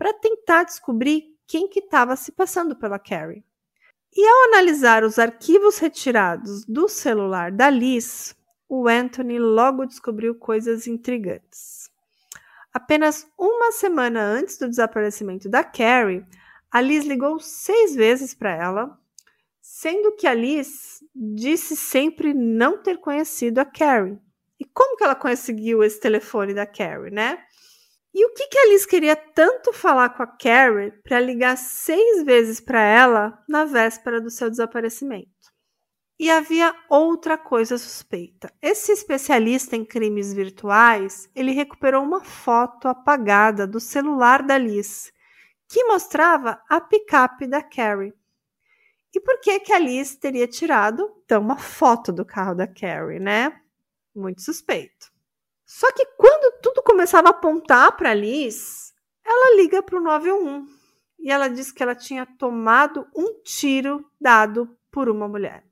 para 0.00 0.14
tentar 0.14 0.64
descobrir 0.64 1.36
quem 1.46 1.68
que 1.68 1.80
estava 1.80 2.16
se 2.16 2.32
passando 2.32 2.74
pela 2.74 2.98
Carrie. 2.98 3.44
E 4.16 4.26
ao 4.26 4.44
analisar 4.44 5.04
os 5.04 5.18
arquivos 5.18 5.76
retirados 5.76 6.64
do 6.64 6.88
celular 6.88 7.52
da 7.52 7.68
Liz, 7.68 8.34
o 8.66 8.88
Anthony 8.88 9.38
logo 9.38 9.84
descobriu 9.84 10.34
coisas 10.34 10.86
intrigantes. 10.86 11.90
Apenas 12.72 13.30
uma 13.38 13.72
semana 13.72 14.22
antes 14.22 14.56
do 14.56 14.70
desaparecimento 14.70 15.50
da 15.50 15.62
Carrie, 15.62 16.24
a 16.70 16.80
Liz 16.80 17.04
ligou 17.04 17.38
seis 17.38 17.94
vezes 17.94 18.32
para 18.32 18.56
ela, 18.56 18.98
sendo 19.60 20.16
que 20.16 20.26
a 20.26 20.32
Liz 20.32 21.04
disse 21.14 21.76
sempre 21.76 22.32
não 22.32 22.82
ter 22.82 22.96
conhecido 22.96 23.58
a 23.58 23.66
Carrie. 23.66 24.18
E 24.58 24.64
como 24.64 24.96
que 24.96 25.04
ela 25.04 25.14
conseguiu 25.14 25.84
esse 25.84 26.00
telefone 26.00 26.54
da 26.54 26.64
Carrie, 26.64 27.10
né? 27.10 27.44
E 28.12 28.26
o 28.26 28.34
que, 28.34 28.48
que 28.48 28.58
a 28.58 28.66
Liz 28.66 28.84
queria 28.84 29.14
tanto 29.14 29.72
falar 29.72 30.10
com 30.10 30.22
a 30.22 30.26
Carrie 30.26 30.90
para 31.04 31.20
ligar 31.20 31.56
seis 31.56 32.24
vezes 32.24 32.60
para 32.60 32.80
ela 32.80 33.42
na 33.48 33.64
véspera 33.64 34.20
do 34.20 34.30
seu 34.30 34.50
desaparecimento? 34.50 35.30
E 36.18 36.28
havia 36.28 36.74
outra 36.88 37.38
coisa 37.38 37.78
suspeita. 37.78 38.52
Esse 38.60 38.92
especialista 38.92 39.76
em 39.76 39.84
crimes 39.84 40.34
virtuais, 40.34 41.30
ele 41.34 41.52
recuperou 41.52 42.02
uma 42.02 42.22
foto 42.22 42.88
apagada 42.88 43.66
do 43.66 43.80
celular 43.80 44.42
da 44.42 44.58
Liz, 44.58 45.12
que 45.68 45.84
mostrava 45.84 46.60
a 46.68 46.80
picape 46.80 47.46
da 47.46 47.62
Carrie. 47.62 48.12
E 49.14 49.20
por 49.20 49.40
que 49.40 49.60
que 49.60 49.72
a 49.72 49.78
Liz 49.78 50.16
teria 50.16 50.46
tirado 50.46 51.10
então 51.24 51.40
uma 51.40 51.56
foto 51.56 52.12
do 52.12 52.24
carro 52.24 52.54
da 52.54 52.66
Carrie, 52.66 53.20
né? 53.20 53.58
Muito 54.14 54.42
suspeito. 54.42 55.09
Só 55.72 55.86
que 55.92 56.04
quando 56.16 56.60
tudo 56.60 56.82
começava 56.82 57.28
a 57.28 57.30
apontar 57.30 57.96
para 57.96 58.12
Liz, 58.12 58.92
ela 59.24 59.54
liga 59.54 59.80
para 59.80 60.00
o 60.00 60.02
911 60.02 60.68
e 61.20 61.30
ela 61.30 61.46
diz 61.46 61.70
que 61.70 61.80
ela 61.80 61.94
tinha 61.94 62.26
tomado 62.26 63.06
um 63.16 63.40
tiro 63.44 64.04
dado 64.20 64.76
por 64.90 65.08
uma 65.08 65.28
mulher. 65.28 65.64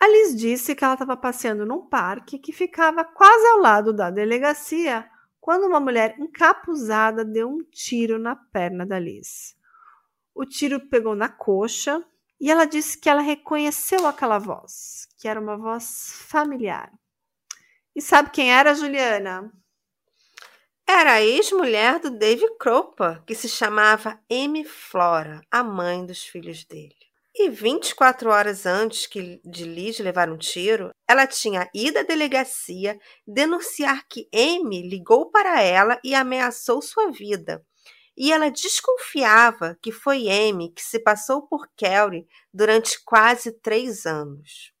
A 0.00 0.08
Liz 0.08 0.34
disse 0.34 0.74
que 0.74 0.82
ela 0.82 0.94
estava 0.94 1.16
passeando 1.16 1.64
num 1.64 1.86
parque 1.86 2.40
que 2.40 2.52
ficava 2.52 3.04
quase 3.04 3.46
ao 3.46 3.58
lado 3.58 3.92
da 3.92 4.10
delegacia 4.10 5.08
quando 5.40 5.68
uma 5.68 5.78
mulher 5.78 6.16
encapuzada 6.18 7.24
deu 7.24 7.48
um 7.48 7.62
tiro 7.70 8.18
na 8.18 8.34
perna 8.34 8.84
da 8.84 8.98
Liz. 8.98 9.56
O 10.34 10.44
tiro 10.44 10.88
pegou 10.88 11.14
na 11.14 11.28
coxa 11.28 12.04
e 12.40 12.50
ela 12.50 12.64
disse 12.64 12.98
que 12.98 13.08
ela 13.08 13.22
reconheceu 13.22 14.08
aquela 14.08 14.40
voz, 14.40 15.06
que 15.16 15.28
era 15.28 15.40
uma 15.40 15.56
voz 15.56 16.12
familiar. 16.26 16.92
E 17.94 18.02
sabe 18.02 18.30
quem 18.30 18.52
era, 18.52 18.74
Juliana? 18.74 19.52
Era 20.86 21.14
a 21.14 21.22
ex-mulher 21.22 22.00
do 22.00 22.10
Dave 22.10 22.44
Cropa, 22.58 23.22
que 23.24 23.36
se 23.36 23.48
chamava 23.48 24.20
Amy 24.30 24.64
Flora, 24.64 25.40
a 25.48 25.62
mãe 25.62 26.04
dos 26.04 26.24
filhos 26.24 26.64
dele. 26.64 26.96
E 27.32 27.48
24 27.48 28.30
horas 28.30 28.66
antes 28.66 29.06
que 29.06 29.40
de 29.44 29.64
Liz 29.64 29.98
levar 30.00 30.28
um 30.28 30.36
tiro, 30.36 30.90
ela 31.08 31.26
tinha 31.26 31.70
ido 31.72 32.00
à 32.00 32.02
delegacia 32.02 32.98
denunciar 33.26 34.06
que 34.08 34.28
Amy 34.34 34.88
ligou 34.88 35.30
para 35.30 35.62
ela 35.62 35.98
e 36.02 36.16
ameaçou 36.16 36.82
sua 36.82 37.12
vida. 37.12 37.64
E 38.16 38.32
ela 38.32 38.50
desconfiava 38.50 39.78
que 39.80 39.92
foi 39.92 40.28
Amy 40.28 40.72
que 40.72 40.82
se 40.82 40.98
passou 40.98 41.42
por 41.46 41.68
Kelly 41.76 42.26
durante 42.52 43.02
quase 43.04 43.52
três 43.52 44.04
anos. 44.04 44.73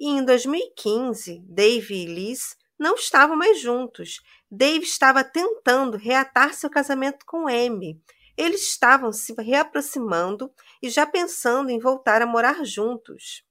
E 0.00 0.08
em 0.08 0.24
2015, 0.24 1.44
Dave 1.46 1.94
e 1.94 2.06
Liz 2.06 2.56
não 2.78 2.94
estavam 2.94 3.36
mais 3.36 3.60
juntos. 3.60 4.22
Dave 4.50 4.82
estava 4.82 5.22
tentando 5.22 5.98
reatar 5.98 6.54
seu 6.54 6.70
casamento 6.70 7.26
com 7.26 7.46
Amy. 7.46 8.00
Eles 8.34 8.62
estavam 8.62 9.12
se 9.12 9.34
reaproximando 9.34 10.50
e 10.82 10.88
já 10.88 11.04
pensando 11.04 11.68
em 11.68 11.78
voltar 11.78 12.22
a 12.22 12.26
morar 12.26 12.64
juntos. 12.64 13.44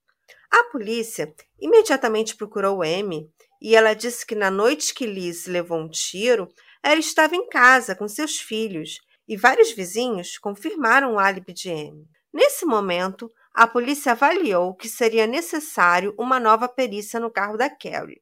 A 0.49 0.63
polícia 0.71 1.31
imediatamente 1.59 2.35
procurou 2.35 2.81
Amy 2.81 3.29
e 3.61 3.75
ela 3.75 3.93
disse 3.93 4.25
que 4.25 4.33
na 4.33 4.49
noite 4.49 4.95
que 4.95 5.05
Liz 5.05 5.45
levou 5.45 5.77
um 5.77 5.87
tiro, 5.87 6.49
ela 6.81 6.99
estava 6.99 7.35
em 7.35 7.47
casa 7.47 7.95
com 7.95 8.07
seus 8.07 8.39
filhos 8.39 8.99
e 9.27 9.37
vários 9.37 9.71
vizinhos 9.71 10.39
confirmaram 10.39 11.13
o 11.13 11.19
álibi 11.19 11.53
de 11.53 11.69
Amy. 11.69 12.07
Nesse 12.33 12.65
momento, 12.65 13.31
a 13.59 13.67
polícia 13.67 14.13
avaliou 14.13 14.73
que 14.73 14.87
seria 14.87 15.27
necessário 15.27 16.15
uma 16.17 16.39
nova 16.39 16.69
perícia 16.69 17.19
no 17.19 17.29
carro 17.29 17.57
da 17.57 17.69
Carrie. 17.69 18.21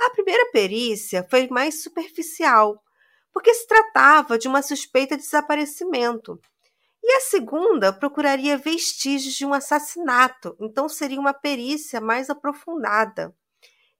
A 0.00 0.10
primeira 0.10 0.48
perícia 0.52 1.26
foi 1.28 1.48
mais 1.48 1.82
superficial, 1.82 2.80
porque 3.32 3.52
se 3.52 3.66
tratava 3.66 4.38
de 4.38 4.46
uma 4.46 4.62
suspeita 4.62 5.16
de 5.16 5.24
desaparecimento. 5.24 6.40
E 7.02 7.14
a 7.14 7.20
segunda 7.22 7.92
procuraria 7.92 8.56
vestígios 8.56 9.34
de 9.34 9.44
um 9.44 9.52
assassinato, 9.52 10.56
então 10.60 10.88
seria 10.88 11.18
uma 11.18 11.34
perícia 11.34 12.00
mais 12.00 12.30
aprofundada. 12.30 13.34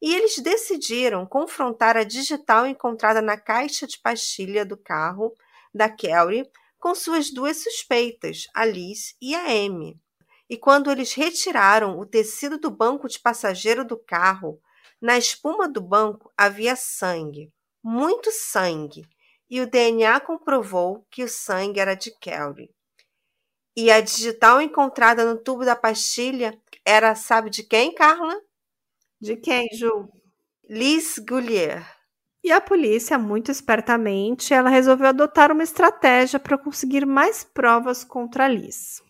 E 0.00 0.14
eles 0.14 0.38
decidiram 0.38 1.26
confrontar 1.26 1.96
a 1.96 2.04
digital 2.04 2.64
encontrada 2.64 3.20
na 3.20 3.36
caixa 3.36 3.88
de 3.88 3.98
pastilha 3.98 4.64
do 4.64 4.76
carro 4.76 5.34
da 5.74 5.88
Kelly 5.88 6.48
com 6.78 6.94
suas 6.94 7.28
duas 7.32 7.56
suspeitas, 7.56 8.44
a 8.54 8.64
Liz 8.64 9.16
e 9.20 9.34
a 9.34 9.46
Amy. 9.46 10.00
E 10.48 10.56
quando 10.56 10.90
eles 10.90 11.12
retiraram 11.12 11.98
o 11.98 12.06
tecido 12.06 12.58
do 12.58 12.70
banco 12.70 13.08
de 13.08 13.18
passageiro 13.18 13.84
do 13.84 13.96
carro, 13.96 14.60
na 15.00 15.18
espuma 15.18 15.68
do 15.68 15.80
banco 15.80 16.32
havia 16.36 16.76
sangue, 16.76 17.52
muito 17.82 18.30
sangue, 18.30 19.04
e 19.48 19.60
o 19.60 19.70
DNA 19.70 20.18
comprovou 20.20 21.06
que 21.10 21.22
o 21.22 21.28
sangue 21.28 21.80
era 21.80 21.94
de 21.94 22.10
Kelly. 22.18 22.70
E 23.76 23.90
a 23.90 24.00
digital 24.00 24.60
encontrada 24.60 25.24
no 25.24 25.38
tubo 25.38 25.64
da 25.64 25.76
pastilha 25.76 26.58
era, 26.84 27.14
sabe 27.14 27.50
de 27.50 27.62
quem, 27.62 27.94
Carla? 27.94 28.40
De 29.20 29.36
quem, 29.36 29.68
Ju? 29.72 30.08
Liz 30.68 31.18
Goulier. 31.18 31.86
E 32.42 32.50
a 32.50 32.60
polícia, 32.60 33.18
muito 33.18 33.50
espertamente, 33.50 34.54
ela 34.54 34.70
resolveu 34.70 35.08
adotar 35.08 35.52
uma 35.52 35.62
estratégia 35.62 36.38
para 36.38 36.56
conseguir 36.56 37.04
mais 37.04 37.44
provas 37.44 38.02
contra 38.04 38.49
Liz. 38.49 39.02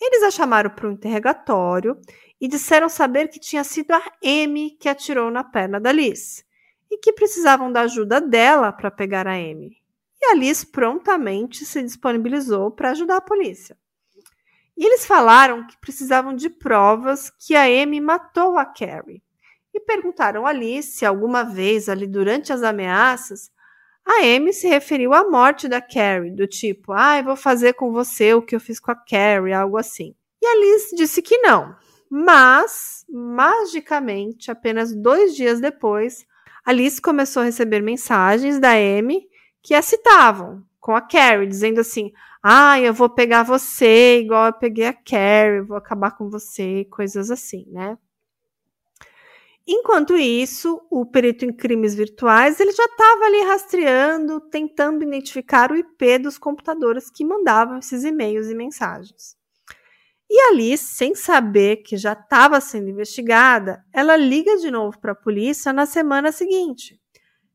Eles 0.00 0.22
a 0.22 0.30
chamaram 0.30 0.70
para 0.70 0.88
um 0.88 0.92
interrogatório 0.92 1.98
e 2.40 2.46
disseram 2.46 2.88
saber 2.88 3.28
que 3.28 3.40
tinha 3.40 3.64
sido 3.64 3.92
a 3.92 4.02
Amy 4.22 4.76
que 4.78 4.88
atirou 4.88 5.30
na 5.30 5.42
perna 5.42 5.80
da 5.80 5.90
Liz 5.90 6.44
e 6.90 6.98
que 6.98 7.12
precisavam 7.12 7.72
da 7.72 7.82
ajuda 7.82 8.20
dela 8.20 8.72
para 8.72 8.90
pegar 8.90 9.26
a 9.26 9.32
Amy. 9.32 9.76
E 10.20 10.26
a 10.26 10.34
Liz 10.34 10.64
prontamente 10.64 11.64
se 11.64 11.82
disponibilizou 11.82 12.70
para 12.70 12.90
ajudar 12.90 13.16
a 13.16 13.22
polícia. 13.22 13.76
E 14.76 14.84
eles 14.84 15.06
falaram 15.06 15.66
que 15.66 15.78
precisavam 15.78 16.34
de 16.34 16.50
provas 16.50 17.30
que 17.30 17.54
a 17.54 17.62
Amy 17.64 18.00
matou 18.00 18.58
a 18.58 18.66
Carrie. 18.66 19.22
E 19.72 19.80
perguntaram 19.80 20.46
a 20.46 20.52
Liz 20.52 20.96
se 20.96 21.06
alguma 21.06 21.42
vez 21.42 21.88
ali 21.88 22.06
durante 22.06 22.52
as 22.52 22.62
ameaças 22.62 23.50
a 24.06 24.22
Amy 24.36 24.52
se 24.52 24.68
referiu 24.68 25.12
à 25.12 25.28
morte 25.28 25.66
da 25.68 25.80
Carrie, 25.80 26.30
do 26.30 26.46
tipo, 26.46 26.92
ah, 26.92 27.20
vou 27.22 27.36
fazer 27.36 27.72
com 27.72 27.90
você 27.90 28.34
o 28.34 28.42
que 28.42 28.54
eu 28.54 28.60
fiz 28.60 28.78
com 28.78 28.92
a 28.92 28.94
Carrie, 28.94 29.52
algo 29.52 29.76
assim. 29.76 30.14
E 30.40 30.46
a 30.46 30.54
Liz 30.54 30.90
disse 30.96 31.20
que 31.20 31.38
não, 31.38 31.74
mas, 32.08 33.04
magicamente, 33.08 34.50
apenas 34.50 34.94
dois 34.94 35.34
dias 35.34 35.60
depois, 35.60 36.24
Alice 36.64 37.00
começou 37.00 37.42
a 37.42 37.46
receber 37.46 37.82
mensagens 37.82 38.60
da 38.60 38.70
Amy 38.70 39.26
que 39.62 39.74
a 39.74 39.82
citavam 39.82 40.62
com 40.80 40.94
a 40.94 41.00
Carrie, 41.00 41.48
dizendo 41.48 41.80
assim: 41.80 42.12
Ah, 42.42 42.80
eu 42.80 42.94
vou 42.94 43.10
pegar 43.10 43.42
você 43.42 44.20
igual 44.20 44.46
eu 44.46 44.52
peguei 44.52 44.86
a 44.86 44.92
Carrie, 44.92 45.62
vou 45.62 45.76
acabar 45.76 46.12
com 46.12 46.30
você, 46.30 46.84
coisas 46.90 47.30
assim, 47.30 47.66
né? 47.72 47.98
Enquanto 49.68 50.16
isso, 50.16 50.80
o 50.88 51.04
perito 51.04 51.44
em 51.44 51.52
crimes 51.52 51.94
virtuais 51.94 52.60
ele 52.60 52.70
já 52.70 52.84
estava 52.84 53.24
ali 53.24 53.42
rastreando, 53.42 54.40
tentando 54.40 55.02
identificar 55.02 55.72
o 55.72 55.76
IP 55.76 56.18
dos 56.18 56.38
computadores 56.38 57.10
que 57.10 57.24
mandavam 57.24 57.78
esses 57.78 58.04
e-mails 58.04 58.48
e 58.48 58.54
mensagens. 58.54 59.36
E 60.30 60.40
ali, 60.50 60.76
sem 60.78 61.14
saber 61.14 61.78
que 61.78 61.96
já 61.96 62.12
estava 62.12 62.60
sendo 62.60 62.90
investigada, 62.90 63.84
ela 63.92 64.16
liga 64.16 64.56
de 64.56 64.70
novo 64.70 64.98
para 65.00 65.12
a 65.12 65.16
polícia 65.16 65.72
na 65.72 65.86
semana 65.86 66.30
seguinte, 66.30 67.00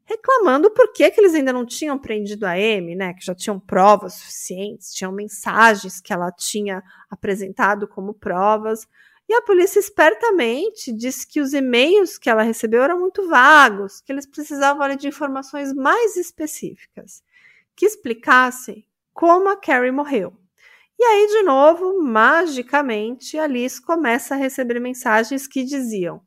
reclamando 0.05 0.71
por 0.71 0.91
que, 0.93 1.09
que 1.11 1.19
eles 1.19 1.33
ainda 1.33 1.53
não 1.53 1.65
tinham 1.65 1.97
prendido 1.97 2.45
a 2.45 2.51
Amy, 2.51 2.95
né? 2.95 3.13
Que 3.13 3.25
já 3.25 3.35
tinham 3.35 3.59
provas 3.59 4.15
suficientes, 4.15 4.93
tinham 4.93 5.11
mensagens 5.11 6.01
que 6.01 6.11
ela 6.11 6.31
tinha 6.31 6.83
apresentado 7.09 7.87
como 7.87 8.13
provas. 8.13 8.87
E 9.29 9.33
a 9.33 9.41
polícia 9.41 9.79
espertamente 9.79 10.91
disse 10.91 11.25
que 11.25 11.39
os 11.39 11.53
e-mails 11.53 12.17
que 12.17 12.29
ela 12.29 12.41
recebeu 12.41 12.83
eram 12.83 12.99
muito 12.99 13.27
vagos, 13.27 14.01
que 14.01 14.11
eles 14.11 14.25
precisavam 14.25 14.81
ali, 14.83 14.97
de 14.97 15.07
informações 15.07 15.73
mais 15.73 16.17
específicas, 16.17 17.23
que 17.75 17.85
explicassem 17.85 18.85
como 19.13 19.49
a 19.49 19.55
Carrie 19.55 19.91
morreu. 19.91 20.33
E 20.99 21.03
aí, 21.03 21.27
de 21.27 21.41
novo, 21.43 22.01
magicamente, 22.01 23.37
Alice 23.37 23.81
começa 23.81 24.35
a 24.35 24.37
receber 24.37 24.79
mensagens 24.79 25.47
que 25.47 25.63
diziam: 25.63 26.21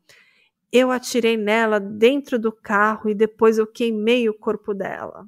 Eu 0.71 0.91
atirei 0.91 1.37
nela 1.37 1.79
dentro 1.79 2.37
do 2.37 2.51
carro 2.51 3.09
e 3.09 3.15
depois 3.15 3.57
eu 3.57 3.65
queimei 3.65 4.27
o 4.27 4.33
corpo 4.33 4.73
dela. 4.73 5.25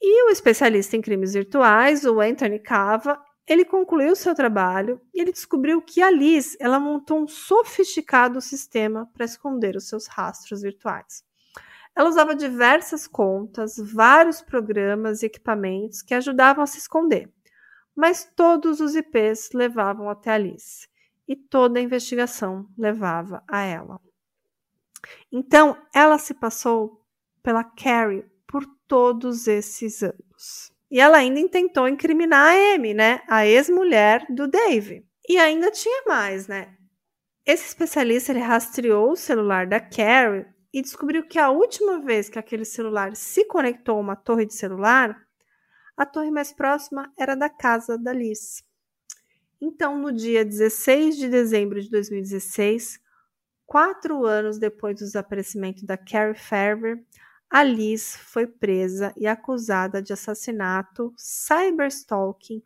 E 0.00 0.24
o 0.26 0.30
especialista 0.30 0.96
em 0.96 1.00
crimes 1.00 1.34
virtuais, 1.34 2.04
o 2.04 2.20
Anthony 2.20 2.58
Cava, 2.58 3.20
ele 3.48 3.64
concluiu 3.64 4.14
seu 4.14 4.34
trabalho 4.34 5.00
e 5.14 5.20
ele 5.20 5.32
descobriu 5.32 5.80
que 5.80 6.02
a 6.02 6.10
Liz 6.10 6.56
ela 6.60 6.78
montou 6.78 7.20
um 7.20 7.28
sofisticado 7.28 8.40
sistema 8.40 9.10
para 9.14 9.24
esconder 9.24 9.76
os 9.76 9.88
seus 9.88 10.06
rastros 10.06 10.62
virtuais. 10.62 11.24
Ela 11.96 12.08
usava 12.08 12.34
diversas 12.34 13.06
contas, 13.06 13.76
vários 13.76 14.40
programas 14.40 15.22
e 15.22 15.26
equipamentos 15.26 16.02
que 16.02 16.14
ajudavam 16.14 16.62
a 16.62 16.66
se 16.66 16.78
esconder 16.78 17.32
mas 17.98 18.24
todos 18.24 18.78
os 18.78 18.94
IPs 18.94 19.50
levavam 19.52 20.08
até 20.08 20.30
Alice 20.30 20.88
e 21.26 21.34
toda 21.34 21.80
a 21.80 21.82
investigação 21.82 22.64
levava 22.78 23.42
a 23.48 23.62
ela. 23.62 24.00
Então, 25.32 25.76
ela 25.92 26.16
se 26.16 26.32
passou 26.32 27.04
pela 27.42 27.64
Carrie 27.64 28.24
por 28.46 28.64
todos 28.86 29.48
esses 29.48 30.00
anos. 30.04 30.72
E 30.90 31.00
ela 31.00 31.18
ainda 31.18 31.38
intentou 31.38 31.86
incriminar 31.86 32.54
a 32.54 32.74
Amy, 32.74 32.94
né, 32.94 33.20
a 33.28 33.46
ex-mulher 33.46 34.24
do 34.30 34.48
Dave. 34.48 35.04
E 35.28 35.36
ainda 35.36 35.70
tinha 35.70 36.02
mais, 36.06 36.48
né? 36.48 36.74
Esse 37.44 37.66
especialista 37.66 38.32
ele 38.32 38.40
rastreou 38.40 39.12
o 39.12 39.16
celular 39.16 39.66
da 39.66 39.80
Carrie 39.80 40.46
e 40.72 40.82
descobriu 40.82 41.26
que 41.26 41.38
a 41.38 41.50
última 41.50 42.00
vez 42.00 42.28
que 42.28 42.38
aquele 42.38 42.64
celular 42.64 43.14
se 43.16 43.44
conectou 43.44 43.96
a 43.96 44.00
uma 44.00 44.16
torre 44.16 44.46
de 44.46 44.54
celular 44.54 45.16
a 45.98 46.06
torre 46.06 46.30
mais 46.30 46.52
próxima 46.52 47.12
era 47.18 47.34
da 47.34 47.50
casa 47.50 47.98
da 47.98 48.12
Liz. 48.12 48.62
Então, 49.60 49.98
no 49.98 50.12
dia 50.12 50.44
16 50.44 51.16
de 51.16 51.28
dezembro 51.28 51.82
de 51.82 51.90
2016, 51.90 53.00
quatro 53.66 54.24
anos 54.24 54.58
depois 54.58 54.94
do 54.94 55.04
desaparecimento 55.04 55.84
da 55.84 55.96
Carrie 55.96 56.36
Ferber, 56.36 57.04
a 57.50 57.62
Liz 57.62 58.14
foi 58.14 58.46
presa 58.46 59.12
e 59.16 59.26
acusada 59.26 60.02
de 60.02 60.12
assassinato, 60.12 61.14
cyberstalking, 61.16 62.62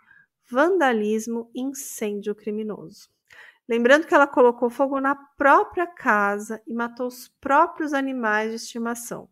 vandalismo 0.50 1.50
e 1.54 1.60
incêndio 1.60 2.34
criminoso. 2.34 3.08
Lembrando 3.68 4.06
que 4.06 4.14
ela 4.14 4.26
colocou 4.26 4.68
fogo 4.68 5.00
na 5.00 5.14
própria 5.14 5.86
casa 5.86 6.60
e 6.66 6.74
matou 6.74 7.06
os 7.06 7.28
próprios 7.40 7.92
animais 7.92 8.50
de 8.50 8.56
estimação, 8.56 9.28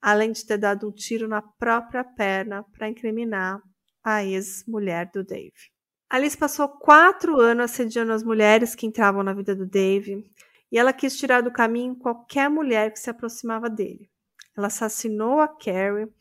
além 0.00 0.32
de 0.32 0.44
ter 0.44 0.56
dado 0.56 0.88
um 0.88 0.92
tiro 0.92 1.28
na 1.28 1.42
própria 1.42 2.02
perna 2.02 2.64
para 2.72 2.88
incriminar 2.88 3.62
a 4.02 4.24
ex-mulher 4.24 5.10
do 5.12 5.22
Dave. 5.22 5.70
Alice 6.08 6.36
passou 6.36 6.68
quatro 6.68 7.40
anos 7.40 7.70
assediando 7.70 8.12
as 8.12 8.22
mulheres 8.22 8.74
que 8.74 8.86
entravam 8.86 9.22
na 9.22 9.32
vida 9.32 9.54
do 9.54 9.66
Dave 9.66 10.24
e 10.70 10.78
ela 10.78 10.92
quis 10.92 11.16
tirar 11.16 11.42
do 11.42 11.52
caminho 11.52 11.94
qualquer 11.94 12.50
mulher 12.50 12.90
que 12.90 12.98
se 12.98 13.10
aproximava 13.10 13.70
dele. 13.70 14.11
Ela 14.56 14.66
assassinou 14.66 15.40
a 15.40 15.48
Carrie 15.48 16.12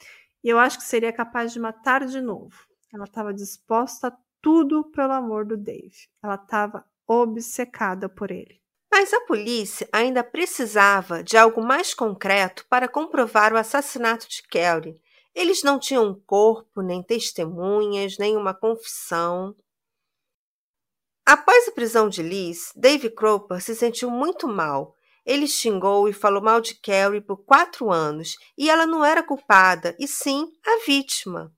e 0.44 0.50
eu 0.50 0.58
acho 0.58 0.78
que 0.78 0.84
seria 0.84 1.14
capaz 1.14 1.52
de 1.54 1.60
matar 1.60 2.06
de 2.06 2.22
novo. 2.22 2.66
Ela 2.94 3.06
estava 3.06 3.34
disposta 3.34 4.08
a 4.08 4.18
tudo 4.42 4.84
pelo 4.92 5.14
amor 5.14 5.46
do 5.46 5.56
Dave. 5.56 6.10
Ela 6.24 6.36
estava 6.36 6.86
obcecada 7.08 8.10
por 8.10 8.32
ele. 8.32 8.62
Mas 8.92 9.14
a 9.14 9.22
polícia 9.22 9.88
ainda 9.92 10.24
precisava 10.24 11.24
de 11.24 11.38
algo 11.38 11.64
mais 11.64 11.94
concreto 11.94 12.66
para 12.70 12.90
comprovar 12.90 13.54
o 13.54 13.58
assassinato 13.58 14.28
de 14.28 14.44
Kelly. 14.44 15.02
Eles 15.34 15.64
não 15.64 15.80
tinham 15.80 16.10
um 16.10 16.14
corpo, 16.14 16.82
nem 16.82 17.02
testemunhas, 17.02 18.18
nem 18.18 18.36
uma 18.36 18.54
confissão. 18.54 19.56
Após 21.26 21.70
a 21.70 21.72
prisão 21.72 22.10
de 22.10 22.22
Liz, 22.22 22.74
Dave 22.76 23.10
Cropper 23.10 23.62
se 23.62 23.74
sentiu 23.76 24.10
muito 24.10 24.46
mal. 24.46 24.94
Ele 25.26 25.48
xingou 25.48 26.08
e 26.08 26.14
falou 26.14 26.42
mal 26.42 26.62
de 26.62 26.76
Carrie 26.76 27.22
por 27.22 27.38
quatro 27.38 27.92
anos, 27.92 28.36
e 28.58 28.70
ela 28.70 28.86
não 28.86 29.04
era 29.06 29.24
culpada, 29.24 29.96
e 30.00 30.08
sim 30.08 30.52
a 30.66 30.86
vítima. 30.86 31.52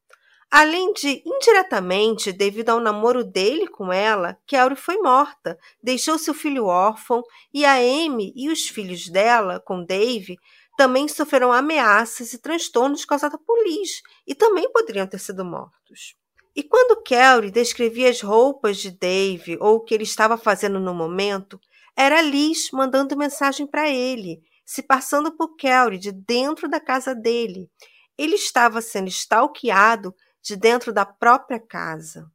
Além 0.56 0.94
de, 0.94 1.24
indiretamente, 1.26 2.32
devido 2.32 2.70
ao 2.70 2.80
namoro 2.80 3.24
dele 3.24 3.68
com 3.68 3.92
ela, 3.92 4.38
Kelly 4.46 4.76
foi 4.76 4.98
morta, 4.98 5.58
deixou 5.82 6.20
seu 6.20 6.32
filho 6.32 6.66
órfão 6.66 7.24
e 7.52 7.66
a 7.66 7.74
Amy 7.74 8.32
e 8.36 8.52
os 8.52 8.68
filhos 8.68 9.10
dela, 9.10 9.60
com 9.60 9.84
Dave, 9.84 10.38
também 10.78 11.08
sofreram 11.08 11.52
ameaças 11.52 12.34
e 12.34 12.38
transtornos 12.38 13.04
causados 13.04 13.40
por 13.44 13.64
Liz 13.64 14.04
e 14.28 14.36
também 14.36 14.72
poderiam 14.72 15.08
ter 15.08 15.18
sido 15.18 15.44
mortos. 15.44 16.16
E 16.56 16.62
quando 16.62 17.02
Kelly 17.02 17.50
descrevia 17.50 18.12
as 18.12 18.22
roupas 18.22 18.78
de 18.78 18.92
Dave 18.92 19.58
ou 19.60 19.78
o 19.78 19.80
que 19.80 19.96
ele 19.96 20.04
estava 20.04 20.38
fazendo 20.38 20.80
no 20.80 20.94
momento, 20.94 21.60
era 21.96 22.22
Liz 22.22 22.70
mandando 22.72 23.16
mensagem 23.16 23.68
para 23.68 23.90
ele, 23.90 24.42
se 24.66 24.82
passando 24.82 25.36
por 25.36 25.56
Kelly 25.56 25.98
de 25.98 26.12
dentro 26.12 26.68
da 26.68 26.80
casa 26.80 27.14
dele. 27.14 27.70
Ele 28.18 28.36
estava 28.36 28.82
sendo 28.82 29.08
stalkeado 29.08 30.14
de 30.42 30.56
dentro 30.56 30.92
da 30.92 31.06
própria 31.06 31.60
casa. 31.60 32.32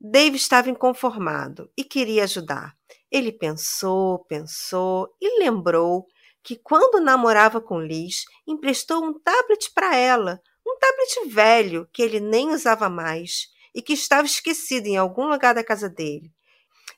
Dave 0.00 0.36
estava 0.36 0.68
inconformado 0.68 1.70
e 1.76 1.84
queria 1.84 2.24
ajudar. 2.24 2.76
Ele 3.10 3.32
pensou, 3.32 4.18
pensou 4.26 5.14
e 5.20 5.38
lembrou 5.38 6.06
que 6.42 6.56
quando 6.56 7.00
namorava 7.00 7.60
com 7.60 7.80
Liz, 7.80 8.24
emprestou 8.46 9.02
um 9.02 9.18
tablet 9.18 9.72
para 9.72 9.96
ela, 9.96 10.42
um 10.66 10.76
tablet 10.78 11.28
velho 11.28 11.88
que 11.92 12.02
ele 12.02 12.20
nem 12.20 12.50
usava 12.50 12.88
mais 12.90 13.48
e 13.74 13.80
que 13.80 13.94
estava 13.94 14.26
esquecido 14.26 14.86
em 14.86 14.96
algum 14.96 15.26
lugar 15.26 15.54
da 15.54 15.64
casa 15.64 15.88
dele. 15.88 16.30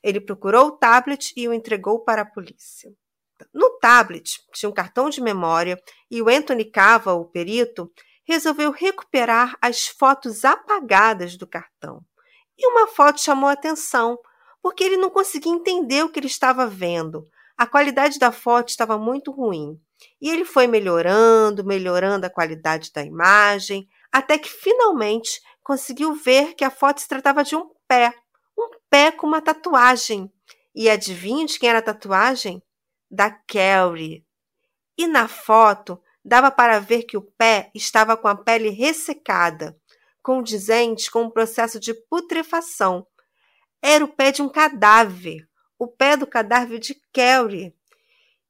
Ele 0.07 0.21
procurou 0.21 0.67
o 0.67 0.71
tablet 0.71 1.33
e 1.35 1.49
o 1.49 1.53
entregou 1.53 1.99
para 1.99 2.21
a 2.21 2.25
polícia. 2.25 2.89
No 3.53 3.77
tablet 3.77 4.41
tinha 4.53 4.69
um 4.69 4.73
cartão 4.73 5.09
de 5.09 5.19
memória 5.19 5.77
e 6.09 6.21
o 6.21 6.29
Anthony 6.29 6.63
Cava, 6.63 7.13
o 7.13 7.25
perito, 7.25 7.91
resolveu 8.23 8.71
recuperar 8.71 9.57
as 9.61 9.85
fotos 9.85 10.45
apagadas 10.45 11.35
do 11.35 11.45
cartão. 11.45 12.01
E 12.57 12.65
uma 12.67 12.87
foto 12.87 13.19
chamou 13.19 13.49
a 13.49 13.51
atenção, 13.51 14.17
porque 14.61 14.81
ele 14.81 14.95
não 14.95 15.09
conseguia 15.09 15.51
entender 15.51 16.03
o 16.03 16.09
que 16.09 16.21
ele 16.21 16.27
estava 16.27 16.65
vendo. 16.65 17.27
A 17.57 17.67
qualidade 17.67 18.17
da 18.17 18.31
foto 18.31 18.69
estava 18.69 18.97
muito 18.97 19.29
ruim. 19.29 19.77
E 20.21 20.29
ele 20.29 20.45
foi 20.45 20.67
melhorando, 20.67 21.65
melhorando 21.65 22.25
a 22.25 22.29
qualidade 22.29 22.93
da 22.93 23.03
imagem, 23.03 23.89
até 24.09 24.37
que 24.37 24.49
finalmente 24.49 25.41
conseguiu 25.61 26.15
ver 26.15 26.53
que 26.53 26.63
a 26.63 26.71
foto 26.71 27.01
se 27.01 27.09
tratava 27.09 27.43
de 27.43 27.57
um 27.57 27.69
pé, 27.89 28.13
pé 28.89 29.11
com 29.11 29.27
uma 29.27 29.41
tatuagem. 29.41 30.31
E 30.75 30.89
adivinha 30.89 31.45
de 31.45 31.57
quem 31.57 31.69
era 31.69 31.79
a 31.79 31.83
tatuagem? 31.83 32.61
Da 33.09 33.31
Kelly. 33.31 34.25
E 34.97 35.07
na 35.07 35.27
foto 35.27 36.01
dava 36.23 36.51
para 36.51 36.79
ver 36.79 37.03
que 37.03 37.15
o 37.15 37.21
pé 37.21 37.71
estava 37.73 38.17
com 38.17 38.27
a 38.27 38.35
pele 38.35 38.69
ressecada, 38.69 39.79
condizente 40.21 41.09
com 41.09 41.23
o 41.23 41.25
um 41.27 41.31
processo 41.31 41.79
de 41.79 41.93
putrefação. 41.93 43.07
Era 43.81 44.03
o 44.03 44.07
pé 44.07 44.31
de 44.31 44.41
um 44.41 44.49
cadáver, 44.49 45.47
o 45.79 45.87
pé 45.87 46.17
do 46.17 46.27
cadáver 46.27 46.79
de 46.79 46.95
Kelly. 47.13 47.73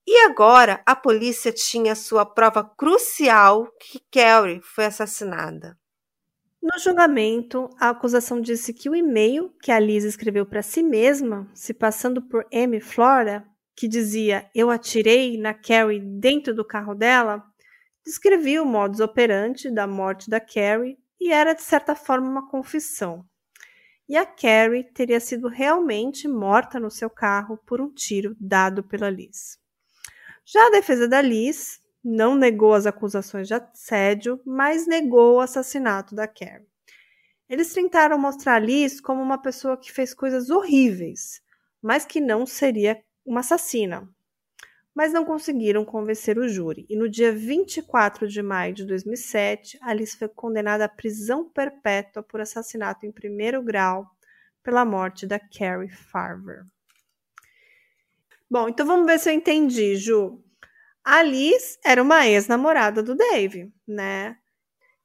E 0.08 0.26
agora 0.26 0.82
a 0.86 0.96
polícia 0.96 1.52
tinha 1.52 1.94
sua 1.94 2.26
prova 2.26 2.64
crucial 2.64 3.68
que 3.80 4.00
Kelly 4.10 4.62
foi 4.62 4.86
assassinada. 4.86 5.78
No 6.70 6.78
julgamento, 6.80 7.70
a 7.80 7.92
acusação 7.92 8.42
disse 8.42 8.74
que 8.74 8.90
o 8.90 8.96
e-mail 8.96 9.56
que 9.62 9.72
a 9.72 9.80
Liz 9.80 10.04
escreveu 10.04 10.46
para 10.46 10.62
si 10.62 10.84
mesma, 10.84 11.50
se 11.54 11.74
passando 11.74 12.22
por 12.22 12.46
Amy 12.54 12.82
Flora, 12.82 13.48
que 13.74 13.88
dizia 13.88 14.50
eu 14.54 14.70
atirei 14.70 15.38
na 15.38 15.54
Carrie 15.54 16.02
dentro 16.02 16.54
do 16.54 16.66
carro 16.66 16.94
dela, 16.94 17.42
descrevia 18.04 18.62
o 18.62 18.66
modus 18.66 19.00
operandi 19.00 19.72
da 19.72 19.88
morte 19.88 20.30
da 20.30 20.42
Carrie 20.42 20.98
e 21.18 21.32
era, 21.32 21.54
de 21.54 21.62
certa 21.62 21.96
forma, 21.96 22.28
uma 22.28 22.50
confissão. 22.50 23.24
E 24.10 24.18
a 24.18 24.26
Carrie 24.26 24.84
teria 24.84 25.22
sido 25.22 25.48
realmente 25.48 26.28
morta 26.28 26.82
no 26.82 26.92
seu 26.92 27.10
carro 27.10 27.58
por 27.66 27.80
um 27.80 27.90
tiro 27.90 28.36
dado 28.38 28.84
pela 28.84 29.10
Liz. 29.10 29.58
Já 30.46 30.68
a 30.68 30.72
defesa 30.72 31.08
da 31.08 31.22
Liz 31.22 31.80
não 32.10 32.36
negou 32.36 32.74
as 32.74 32.86
acusações 32.86 33.50
de 33.50 33.54
assédio, 33.54 34.40
mas 34.46 34.88
negou 34.88 35.36
o 35.36 35.40
assassinato 35.42 36.16
da 36.16 36.26
Carrie. 36.26 36.66
Eles 37.50 37.74
tentaram 37.74 38.18
mostrar 38.18 38.56
a 38.56 38.60
Liz 38.60 39.02
como 39.02 39.22
uma 39.22 39.38
pessoa 39.38 39.76
que 39.76 39.92
fez 39.92 40.14
coisas 40.14 40.50
horríveis, 40.50 41.42
mas 41.82 42.06
que 42.06 42.22
não 42.22 42.46
seria 42.46 43.04
uma 43.26 43.42
assassina, 43.42 44.08
mas 44.96 45.12
não 45.12 45.26
conseguiram 45.26 45.84
convencer 45.84 46.38
o 46.38 46.48
júri. 46.48 46.86
E 46.90 46.96
no 46.96 47.10
dia 47.10 47.34
24 47.34 48.26
de 48.26 48.42
maio 48.42 48.74
de 48.74 48.86
2007, 48.86 49.78
Alice 49.82 50.18
foi 50.18 50.30
condenada 50.30 50.86
à 50.86 50.90
prisão 50.90 51.50
perpétua 51.50 52.24
por 52.24 52.40
assassinato 52.40 53.06
em 53.06 53.12
primeiro 53.12 53.62
grau 53.62 54.10
pela 54.64 54.86
morte 54.86 55.28
da 55.28 55.40
Carrie 55.40 55.90
Farver. 55.90 56.64
Bom, 58.50 58.70
então 58.70 58.86
vamos 58.86 59.06
ver 59.06 59.20
se 59.20 59.30
eu 59.30 59.34
entendi, 59.34 59.98
Ju. 59.98 60.42
A 61.08 61.20
Alice 61.20 61.80
era 61.86 62.04
uma 62.04 62.28
ex-namorada 62.28 63.02
do 63.02 63.16
Dave, 63.16 63.72
né? 63.88 64.36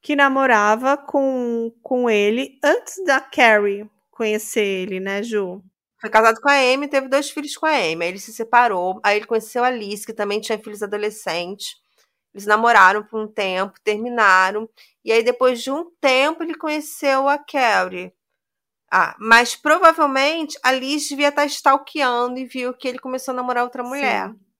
Que 0.02 0.16
namorava 0.16 0.96
com, 0.96 1.72
com 1.80 2.10
ele 2.10 2.58
antes 2.60 3.04
da 3.04 3.20
Carrie 3.20 3.88
conhecer 4.10 4.64
ele, 4.64 4.98
né, 4.98 5.22
Ju? 5.22 5.62
Foi 6.00 6.10
casado 6.10 6.40
com 6.40 6.48
a 6.48 6.54
Amy, 6.54 6.88
teve 6.88 7.06
dois 7.06 7.30
filhos 7.30 7.56
com 7.56 7.66
a 7.66 7.76
Amy. 7.76 8.04
Aí 8.04 8.08
ele 8.08 8.18
se 8.18 8.32
separou. 8.32 9.00
Aí 9.04 9.18
ele 9.18 9.26
conheceu 9.26 9.62
a 9.62 9.68
Alice, 9.68 10.04
que 10.04 10.12
também 10.12 10.40
tinha 10.40 10.58
filhos 10.58 10.82
adolescentes. 10.82 11.76
Eles 12.34 12.46
namoraram 12.46 13.04
por 13.04 13.22
um 13.22 13.32
tempo, 13.32 13.78
terminaram. 13.84 14.68
E 15.04 15.12
aí, 15.12 15.22
depois 15.22 15.62
de 15.62 15.70
um 15.70 15.88
tempo, 16.00 16.42
ele 16.42 16.56
conheceu 16.56 17.28
a 17.28 17.38
Carrie. 17.38 18.12
Ah, 18.90 19.14
mas 19.20 19.54
provavelmente 19.54 20.58
a 20.64 20.72
Liz 20.72 21.08
devia 21.08 21.28
estar 21.28 21.46
stalkeando 21.46 22.40
e 22.40 22.44
viu 22.44 22.74
que 22.74 22.88
ele 22.88 22.98
começou 22.98 23.30
a 23.30 23.36
namorar 23.36 23.62
outra 23.62 23.84
mulher. 23.84 24.30
Sim. 24.30 24.51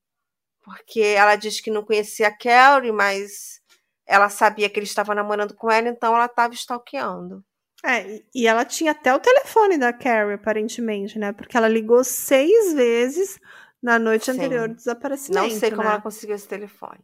Porque 0.63 1.01
ela 1.01 1.37
diz 1.37 1.61
que 1.61 1.71
não 1.71 1.85
conhecia 1.85 2.29
a 2.29 2.37
Carrie, 2.37 2.93
mas 2.93 3.61
ela 4.07 4.29
sabia 4.29 4.69
que 4.69 4.79
ele 4.79 4.87
estava 4.87 5.15
namorando 5.15 5.55
com 5.55 5.71
ela, 5.71 5.89
então 5.89 6.15
ela 6.15 6.27
estava 6.27 6.55
stalkeando. 6.55 7.45
É, 7.85 8.23
e 8.33 8.47
ela 8.47 8.65
tinha 8.65 8.93
até 8.93 9.13
o 9.13 9.19
telefone 9.19 9.77
da 9.77 9.93
Carrie, 9.93 10.35
aparentemente, 10.35 11.19
né? 11.19 11.33
Porque 11.33 11.57
ela 11.57 11.67
ligou 11.69 12.05
seis 12.05 12.73
vezes 12.73 13.41
na 13.83 13.99
noite 13.99 14.27
Sim. 14.27 14.33
anterior 14.33 14.69
do 14.69 14.77
desaparecimento. 14.77 15.49
Não 15.49 15.59
sei 15.59 15.71
como 15.71 15.83
né? 15.83 15.89
ela 15.89 16.01
conseguiu 16.01 16.37
esse 16.37 16.47
telefone. 16.47 17.01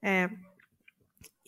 É. 0.00 0.30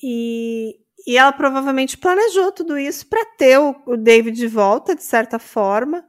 E, 0.02 0.80
e 1.06 1.16
ela 1.16 1.32
provavelmente 1.32 1.96
planejou 1.96 2.50
tudo 2.50 2.76
isso 2.76 3.06
para 3.06 3.24
ter 3.36 3.58
o, 3.58 3.80
o 3.86 3.96
David 3.96 4.36
de 4.36 4.48
volta, 4.48 4.96
de 4.96 5.04
certa 5.04 5.38
forma, 5.38 6.04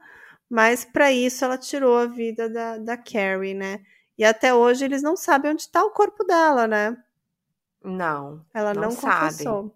mas 0.50 0.84
para 0.84 1.12
isso 1.12 1.44
ela 1.44 1.56
tirou 1.56 1.96
a 1.96 2.06
vida 2.06 2.50
da, 2.50 2.78
da 2.78 2.96
Carrie, 2.96 3.54
né? 3.54 3.80
E 4.16 4.24
até 4.24 4.54
hoje 4.54 4.84
eles 4.84 5.02
não 5.02 5.16
sabem 5.16 5.52
onde 5.52 5.62
está 5.62 5.84
o 5.84 5.90
corpo 5.90 6.24
dela, 6.24 6.66
né? 6.66 6.96
Não. 7.82 8.44
Ela 8.54 8.72
não, 8.72 8.82
não 8.82 8.96
confessou. 8.96 9.74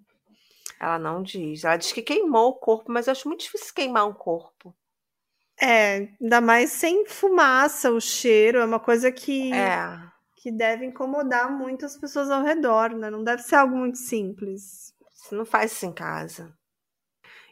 Ela 0.81 0.98
não 0.98 1.22
diz. 1.22 1.64
Ela 1.64 1.77
diz 1.77 1.92
que 1.92 2.03
queimou 2.03 2.51
o 2.51 2.55
corpo, 2.55 2.90
mas 2.90 3.07
eu 3.07 3.12
acho 3.12 3.29
muito 3.29 3.40
difícil 3.40 3.74
queimar 3.74 4.07
um 4.07 4.14
corpo. 4.14 4.74
É, 5.61 6.09
ainda 6.20 6.40
mais 6.40 6.70
sem 6.70 7.05
fumaça, 7.05 7.90
o 7.90 8.01
cheiro, 8.01 8.59
é 8.59 8.64
uma 8.64 8.79
coisa 8.79 9.11
que, 9.11 9.53
é. 9.53 10.01
que 10.37 10.53
deve 10.53 10.87
incomodar 10.87 11.51
muito 11.51 11.85
as 11.85 11.96
pessoas 11.96 12.31
ao 12.31 12.44
redor, 12.44 12.90
né? 12.90 13.11
Não 13.11 13.24
deve 13.24 13.42
ser 13.42 13.57
algo 13.57 13.77
muito 13.77 13.98
simples. 13.98 14.94
Você 15.11 15.35
não 15.35 15.44
faz 15.44 15.72
isso 15.72 15.85
em 15.85 15.92
casa. 15.92 16.57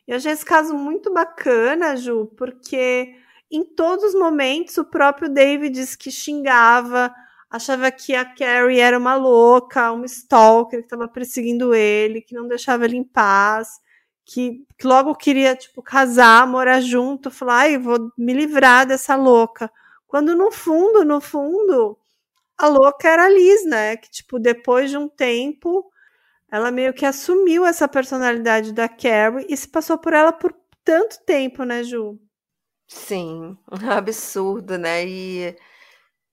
Eu 0.06 0.16
achei 0.16 0.30
esse 0.30 0.44
caso 0.44 0.72
muito 0.72 1.12
bacana, 1.12 1.96
Ju, 1.96 2.26
porque 2.36 3.12
Em 3.50 3.64
todos 3.64 4.04
os 4.04 4.14
momentos, 4.14 4.76
o 4.78 4.84
próprio 4.84 5.28
David 5.28 5.74
disse 5.74 5.96
que 5.96 6.10
xingava, 6.10 7.14
achava 7.50 7.90
que 7.90 8.14
a 8.14 8.24
Carrie 8.24 8.80
era 8.80 8.98
uma 8.98 9.14
louca, 9.14 9.92
uma 9.92 10.06
stalker 10.06 10.80
que 10.80 10.86
estava 10.86 11.08
perseguindo 11.08 11.74
ele, 11.74 12.20
que 12.20 12.34
não 12.34 12.48
deixava 12.48 12.84
ele 12.84 12.96
em 12.96 13.04
paz, 13.04 13.80
que, 14.24 14.64
que 14.78 14.86
logo 14.86 15.14
queria 15.14 15.54
tipo 15.54 15.82
casar, 15.82 16.46
morar 16.48 16.80
junto, 16.80 17.30
falar, 17.30 17.60
ai, 17.60 17.78
vou 17.78 18.10
me 18.18 18.32
livrar 18.34 18.86
dessa 18.86 19.14
louca. 19.14 19.70
Quando 20.08 20.34
no 20.34 20.50
fundo, 20.50 21.04
no 21.04 21.20
fundo, 21.20 21.96
a 22.58 22.66
louca 22.68 23.08
era 23.08 23.26
a 23.26 23.28
Liz, 23.28 23.64
né? 23.64 23.96
Que 23.96 24.10
tipo 24.10 24.38
depois 24.38 24.90
de 24.90 24.96
um 24.96 25.08
tempo, 25.08 25.90
ela 26.50 26.70
meio 26.70 26.92
que 26.94 27.06
assumiu 27.06 27.64
essa 27.66 27.88
personalidade 27.88 28.72
da 28.72 28.88
Carrie 28.88 29.46
e 29.48 29.56
se 29.56 29.68
passou 29.68 29.98
por 29.98 30.12
ela 30.12 30.32
por 30.32 30.54
tanto 30.84 31.18
tempo, 31.24 31.64
né, 31.64 31.84
Ju? 31.84 32.18
Sim, 32.88 33.58
absurdo, 33.90 34.78
né? 34.78 35.04
E 35.06 35.56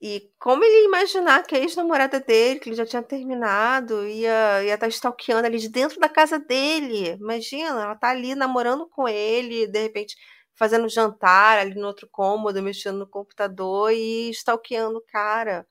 e 0.02 0.32
como 0.39 0.63
ele 0.63 0.82
ia 0.82 0.86
imaginar 0.88 1.44
que 1.48 1.56
a 1.56 1.60
ex-namorada 1.60 2.20
dele, 2.20 2.60
que 2.60 2.70
ele 2.70 2.76
já 2.78 2.86
tinha 2.86 3.04
terminado, 3.04 4.08
ia 4.08 4.63
ia 4.63 4.76
estar 4.76 4.88
tá 4.88 4.89
stalkeando 4.89 5.48
ali 5.48 5.60
de 5.60 5.70
dentro 5.70 6.00
da 6.00 6.10
casa 6.10 6.39
dele. 6.39 7.12
Imagina, 7.20 7.70
ela 7.84 7.96
tá 7.96 8.10
ali 8.12 8.36
namorando 8.36 8.88
com 8.89 9.08
ele, 9.08 9.68
de 9.68 9.80
repente 9.82 10.16
fazendo 10.56 10.89
jantar 10.89 11.60
ali 11.60 11.76
no 11.76 11.88
outro 11.88 12.08
cômodo, 12.12 12.62
mexendo 12.63 13.00
no 13.00 13.08
computador 13.10 13.92
e 13.94 14.30
stalkeando 14.32 15.00
o 15.00 15.04
cara. 15.08 15.68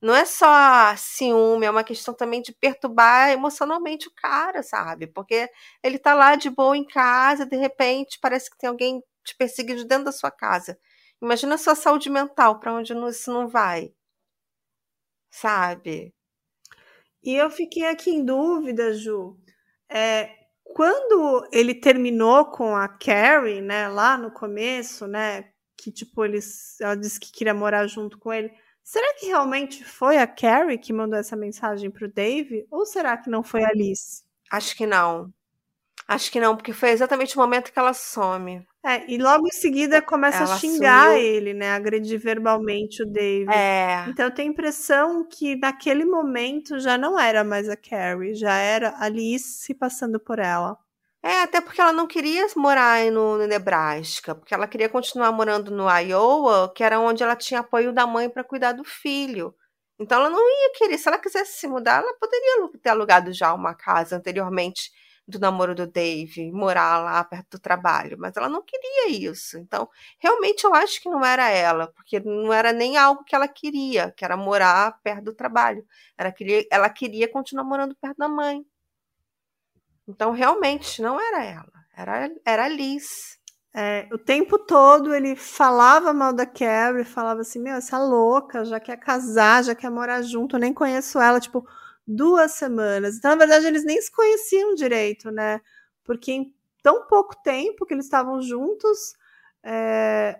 Não 0.00 0.14
é 0.14 0.24
só 0.26 0.94
ciúme, 0.96 1.64
é 1.66 1.70
uma 1.70 1.82
questão 1.84 2.12
também 2.14 2.42
de 2.42 2.52
perturbar 2.52 3.30
emocionalmente 3.30 4.06
o 4.08 4.12
cara, 4.14 4.62
sabe? 4.62 5.06
Porque 5.06 5.48
ele 5.82 5.98
tá 5.98 6.14
lá 6.14 6.36
de 6.36 6.50
boa 6.50 6.76
em 6.76 6.84
casa, 6.86 7.46
de 7.46 7.56
repente 7.56 8.18
parece 8.20 8.50
que 8.50 8.58
tem 8.58 8.68
alguém 8.68 9.02
te 9.24 9.36
perseguindo 9.36 9.84
dentro 9.84 10.04
da 10.06 10.12
sua 10.12 10.30
casa. 10.30 10.78
Imagina 11.22 11.54
a 11.56 11.58
sua 11.58 11.74
saúde 11.74 12.10
mental, 12.10 12.60
para 12.60 12.74
onde 12.74 12.92
isso 13.08 13.32
não 13.32 13.48
vai. 13.48 13.92
Sabe? 15.30 16.14
E 17.22 17.34
eu 17.34 17.50
fiquei 17.50 17.86
aqui 17.86 18.10
em 18.10 18.24
dúvida, 18.24 18.92
Ju. 18.92 19.38
É, 19.88 20.30
quando 20.64 21.48
ele 21.52 21.74
terminou 21.74 22.46
com 22.46 22.76
a 22.76 22.88
Carrie, 22.88 23.60
né, 23.62 23.88
lá 23.88 24.18
no 24.18 24.30
começo, 24.30 25.06
né, 25.06 25.50
que 25.76 25.90
tipo 25.92 26.24
eles, 26.24 26.80
ela 26.80 26.96
disse 26.96 27.18
que 27.20 27.32
queria 27.32 27.54
morar 27.54 27.86
junto 27.86 28.18
com 28.18 28.32
ele. 28.32 28.52
Será 28.82 29.14
que 29.14 29.26
realmente 29.26 29.84
foi 29.84 30.18
a 30.18 30.26
Carrie 30.26 30.78
que 30.78 30.92
mandou 30.92 31.18
essa 31.18 31.36
mensagem 31.36 31.90
pro 31.90 32.12
Dave? 32.12 32.66
Ou 32.70 32.84
será 32.84 33.16
que 33.16 33.30
não 33.30 33.42
foi 33.42 33.64
a 33.64 33.68
Alice? 33.68 34.22
Acho 34.50 34.76
que 34.76 34.86
não. 34.86 35.32
Acho 36.06 36.30
que 36.30 36.38
não, 36.38 36.54
porque 36.54 36.72
foi 36.72 36.90
exatamente 36.90 37.34
o 37.36 37.40
momento 37.40 37.72
que 37.72 37.78
ela 37.78 37.94
some. 37.94 38.66
É, 38.84 39.10
e 39.10 39.16
logo 39.16 39.46
em 39.46 39.52
seguida 39.52 40.02
começa 40.02 40.44
ela 40.44 40.54
a 40.54 40.58
xingar 40.58 41.12
sumiu. 41.12 41.22
ele, 41.22 41.54
né? 41.54 41.72
Agredir 41.72 42.20
verbalmente 42.20 43.02
o 43.02 43.06
Dave. 43.06 43.50
É. 43.50 44.04
Então 44.08 44.26
eu 44.26 44.30
tenho 44.30 44.50
a 44.50 44.52
impressão 44.52 45.26
que 45.26 45.56
naquele 45.56 46.04
momento 46.04 46.78
já 46.78 46.98
não 46.98 47.18
era 47.18 47.42
mais 47.42 47.70
a 47.70 47.76
Carrie, 47.76 48.34
já 48.34 48.54
era 48.54 48.90
a 48.90 49.04
Alice 49.04 49.64
se 49.64 49.72
passando 49.72 50.20
por 50.20 50.38
ela. 50.38 50.76
É, 51.22 51.40
até 51.40 51.58
porque 51.58 51.80
ela 51.80 51.92
não 51.92 52.06
queria 52.06 52.46
morar 52.54 53.02
no, 53.10 53.38
no 53.38 53.46
Nebraska, 53.46 54.34
porque 54.34 54.52
ela 54.52 54.68
queria 54.68 54.90
continuar 54.90 55.32
morando 55.32 55.70
no 55.70 55.88
Iowa, 55.88 56.70
que 56.76 56.84
era 56.84 57.00
onde 57.00 57.22
ela 57.22 57.34
tinha 57.34 57.60
apoio 57.60 57.94
da 57.94 58.06
mãe 58.06 58.28
para 58.28 58.44
cuidar 58.44 58.72
do 58.72 58.84
filho. 58.84 59.54
Então 59.98 60.18
ela 60.18 60.28
não 60.28 60.38
ia 60.38 60.72
querer, 60.74 60.98
se 60.98 61.08
ela 61.08 61.18
quisesse 61.18 61.58
se 61.58 61.66
mudar, 61.66 62.02
ela 62.02 62.12
poderia 62.20 62.68
ter 62.82 62.90
alugado 62.90 63.32
já 63.32 63.54
uma 63.54 63.74
casa 63.74 64.16
anteriormente 64.16 64.90
do 65.26 65.38
namoro 65.38 65.74
do 65.74 65.86
Dave, 65.86 66.52
morar 66.52 66.98
lá 67.02 67.24
perto 67.24 67.52
do 67.52 67.58
trabalho, 67.58 68.16
mas 68.18 68.36
ela 68.36 68.48
não 68.48 68.62
queria 68.62 69.08
isso. 69.08 69.58
Então, 69.58 69.88
realmente 70.18 70.64
eu 70.64 70.74
acho 70.74 71.00
que 71.00 71.08
não 71.08 71.24
era 71.24 71.48
ela, 71.48 71.88
porque 71.88 72.20
não 72.20 72.52
era 72.52 72.72
nem 72.72 72.96
algo 72.96 73.24
que 73.24 73.34
ela 73.34 73.48
queria, 73.48 74.12
que 74.12 74.24
era 74.24 74.36
morar 74.36 75.00
perto 75.02 75.24
do 75.24 75.34
trabalho. 75.34 75.84
Ela 76.18 76.30
queria, 76.30 76.66
ela 76.70 76.90
queria 76.90 77.28
continuar 77.30 77.64
morando 77.64 77.96
perto 77.96 78.18
da 78.18 78.28
mãe. 78.28 78.64
Então, 80.06 80.32
realmente, 80.32 81.00
não 81.00 81.18
era 81.18 81.42
ela, 81.42 81.72
era, 81.96 82.30
era 82.44 82.64
a 82.64 82.68
Liz. 82.68 83.38
É, 83.76 84.06
o 84.12 84.18
tempo 84.18 84.56
todo 84.56 85.12
ele 85.12 85.34
falava 85.34 86.12
mal 86.12 86.32
da 86.32 86.46
Carrie, 86.46 87.04
falava 87.04 87.40
assim: 87.40 87.58
Meu, 87.58 87.74
essa 87.74 87.98
louca 87.98 88.64
já 88.64 88.78
quer 88.78 88.96
casar, 88.98 89.64
já 89.64 89.74
quer 89.74 89.90
morar 89.90 90.22
junto, 90.22 90.56
eu 90.56 90.60
nem 90.60 90.72
conheço 90.72 91.18
ela. 91.18 91.40
Tipo, 91.40 91.66
duas 92.06 92.52
semanas. 92.52 93.16
Então, 93.16 93.30
na 93.30 93.36
verdade, 93.36 93.66
eles 93.66 93.84
nem 93.84 94.00
se 94.00 94.10
conheciam 94.10 94.74
direito, 94.74 95.30
né? 95.30 95.60
Porque 96.04 96.32
em 96.32 96.54
tão 96.82 97.06
pouco 97.06 97.34
tempo 97.42 97.86
que 97.86 97.94
eles 97.94 98.04
estavam 98.04 98.42
juntos, 98.42 99.14
é, 99.62 100.38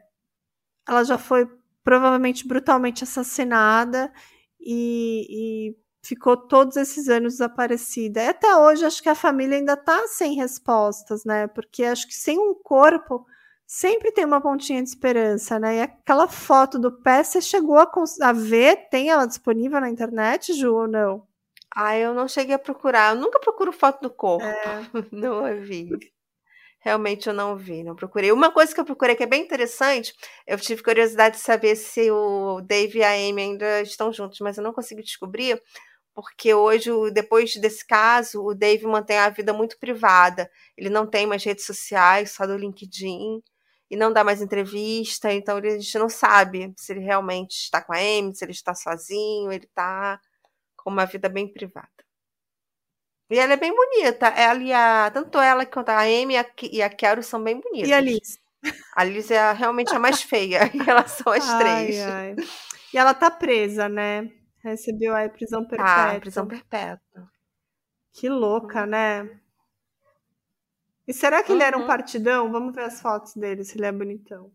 ela 0.87 1.05
já 1.05 1.17
foi 1.19 1.49
provavelmente 1.83 2.47
brutalmente 2.47 3.05
assassinada 3.05 4.13
e, 4.61 5.27
e, 5.71 5.77
ficou 6.03 6.37
todos 6.37 6.77
esses 6.77 7.09
anos 7.09 7.35
desaparecida. 7.35 8.23
E 8.23 8.29
até 8.29 8.57
hoje, 8.57 8.85
acho 8.85 9.03
que 9.03 9.09
a 9.09 9.15
família 9.15 9.57
ainda 9.57 9.73
está 9.75 10.07
sem 10.09 10.35
respostas, 10.35 11.25
né? 11.25 11.47
Porque 11.47 11.85
acho 11.85 12.07
que 12.07 12.15
sem 12.15 12.39
um 12.39 12.55
corpo 12.55 13.27
sempre 13.67 14.13
tem 14.13 14.25
uma 14.25 14.41
pontinha 14.41 14.83
de 14.83 14.89
esperança, 14.91 15.59
né? 15.59 15.77
E 15.79 15.81
aquela 15.83 16.29
foto 16.29 16.79
do 16.79 16.93
pé, 16.93 17.23
você 17.23 17.41
chegou 17.41 17.79
a, 17.79 17.91
a 18.23 18.33
ver? 18.33 18.89
Tem 18.91 19.09
ela 19.11 19.27
disponível 19.27 19.81
na 19.81 19.91
internet, 19.91 20.53
Ju, 20.53 20.75
ou 20.75 20.89
não? 20.89 21.27
Ah, 21.75 21.97
eu 21.97 22.15
não 22.15 22.29
cheguei 22.29 22.55
a 22.55 22.59
procurar. 22.59 23.15
Eu 23.15 23.21
nunca 23.21 23.41
procuro 23.41 23.73
foto 23.73 24.01
do 24.03 24.11
corpo. 24.11 24.45
É. 24.45 24.55
Não 25.13 25.61
vi. 25.61 25.91
Realmente 26.85 27.27
eu 27.27 27.33
não 27.33 27.57
vi, 27.57 27.83
não 27.83 27.97
procurei. 27.97 28.31
Uma 28.31 28.53
coisa 28.53 28.75
que 28.75 28.79
eu 28.79 28.85
procurei 28.85 29.17
que 29.17 29.23
é 29.23 29.27
bem 29.27 29.43
interessante, 29.43 30.13
eu 30.47 30.59
tive 30.59 30.83
curiosidade 30.83 31.37
de 31.37 31.41
saber 31.43 31.77
se 31.77 32.11
o 32.11 32.61
Dave 32.61 32.99
e 32.99 33.03
a 33.03 33.13
Amy 33.13 33.41
ainda 33.41 33.81
estão 33.81 34.13
juntos, 34.13 34.39
mas 34.41 34.59
eu 34.59 34.63
não 34.63 34.71
consegui 34.75 35.03
descobrir, 35.03 35.59
porque 36.15 36.53
hoje, 36.53 36.91
depois 37.11 37.55
desse 37.57 37.87
caso, 37.87 38.45
o 38.45 38.55
Dave 38.55 38.85
mantém 38.87 39.17
a 39.17 39.31
vida 39.31 39.55
muito 39.55 39.79
privada. 39.79 40.51
Ele 40.77 40.91
não 40.91 41.07
tem 41.07 41.27
mais 41.27 41.43
redes 41.43 41.65
sociais, 41.65 42.33
só 42.33 42.47
do 42.47 42.55
LinkedIn, 42.55 43.43
e 43.91 43.97
não 43.97 44.13
dá 44.13 44.23
mais 44.23 44.43
entrevista, 44.43 45.33
então 45.33 45.57
a 45.57 45.63
gente 45.63 45.99
não 45.99 46.11
sabe 46.11 46.75
se 46.77 46.93
ele 46.93 47.01
realmente 47.01 47.53
está 47.53 47.81
com 47.81 47.95
a 47.95 47.97
Amy, 47.97 48.35
se 48.35 48.45
ele 48.45 48.53
está 48.53 48.75
sozinho, 48.75 49.51
ele 49.51 49.65
está 49.65 50.21
com 50.85 50.91
uma 50.91 51.07
vida 51.07 51.29
bem 51.29 51.51
privada. 51.53 51.89
E 53.31 53.39
ela 53.39 53.55
é 53.55 53.57
bem 53.57 53.75
bonita. 53.75 54.29
Ela 54.29 54.63
e 54.63 54.73
a, 54.73 55.11
tanto 55.13 55.39
ela 55.39 55.65
quanto 55.65 55.89
a 55.89 56.03
Amy 56.03 56.35
e 56.71 56.83
a 56.83 56.91
Carol 56.91 57.23
são 57.23 57.43
bem 57.43 57.59
bonitas. 57.59 57.89
E 57.89 57.93
a 57.93 58.01
Liz? 58.01 58.39
A 58.95 59.03
Liz 59.03 59.31
é 59.31 59.53
realmente 59.53 59.95
a 59.95 59.99
mais 59.99 60.23
feia 60.23 60.71
em 60.73 60.83
relação 60.83 61.33
às 61.33 61.49
ai, 61.49 61.59
três. 61.59 62.01
Ai. 62.01 62.37
E 62.93 62.99
ela 62.99 63.15
tá 63.15 63.31
presa, 63.31 63.89
né? 63.89 64.31
Recebeu 64.63 65.17
a 65.17 65.29
prisão 65.29 65.67
perpétua. 65.67 66.17
Ah, 66.17 66.21
prisão 66.21 66.47
perpétua. 66.47 67.31
Que 68.13 68.29
louca, 68.29 68.83
uhum. 68.83 68.87
né? 68.87 69.41
E 71.07 71.13
será 71.13 71.43
que 71.43 71.51
uhum. 71.51 71.57
ele 71.57 71.65
era 71.65 71.77
um 71.77 71.83
uhum. 71.83 71.87
partidão? 71.87 72.53
Vamos 72.53 72.75
ver 72.75 72.85
as 72.85 73.01
fotos 73.01 73.35
dele, 73.35 73.65
se 73.65 73.77
ele 73.77 73.87
é 73.87 73.93
bonitão. 73.93 74.53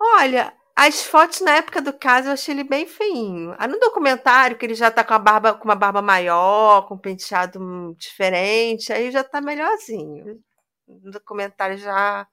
Olha, 0.00 0.56
as 0.74 1.02
fotos 1.04 1.40
na 1.40 1.56
época 1.56 1.80
do 1.80 1.92
caso 1.92 2.28
eu 2.28 2.32
achei 2.32 2.54
ele 2.54 2.64
bem 2.64 2.86
feinho. 2.86 3.54
Ah, 3.58 3.68
no 3.68 3.78
documentário, 3.78 4.56
que 4.56 4.64
ele 4.64 4.74
já 4.74 4.90
tá 4.90 5.04
com 5.04 5.14
a 5.14 5.18
barba, 5.18 5.54
com 5.54 5.64
uma 5.64 5.74
barba 5.74 6.00
maior, 6.00 6.86
com 6.86 6.94
um 6.94 6.98
penteado 6.98 7.94
diferente, 7.98 8.92
aí 8.92 9.10
já 9.10 9.22
tá 9.22 9.40
melhorzinho. 9.40 10.40
No 10.88 11.10
documentário 11.10 11.76
já. 11.76 12.26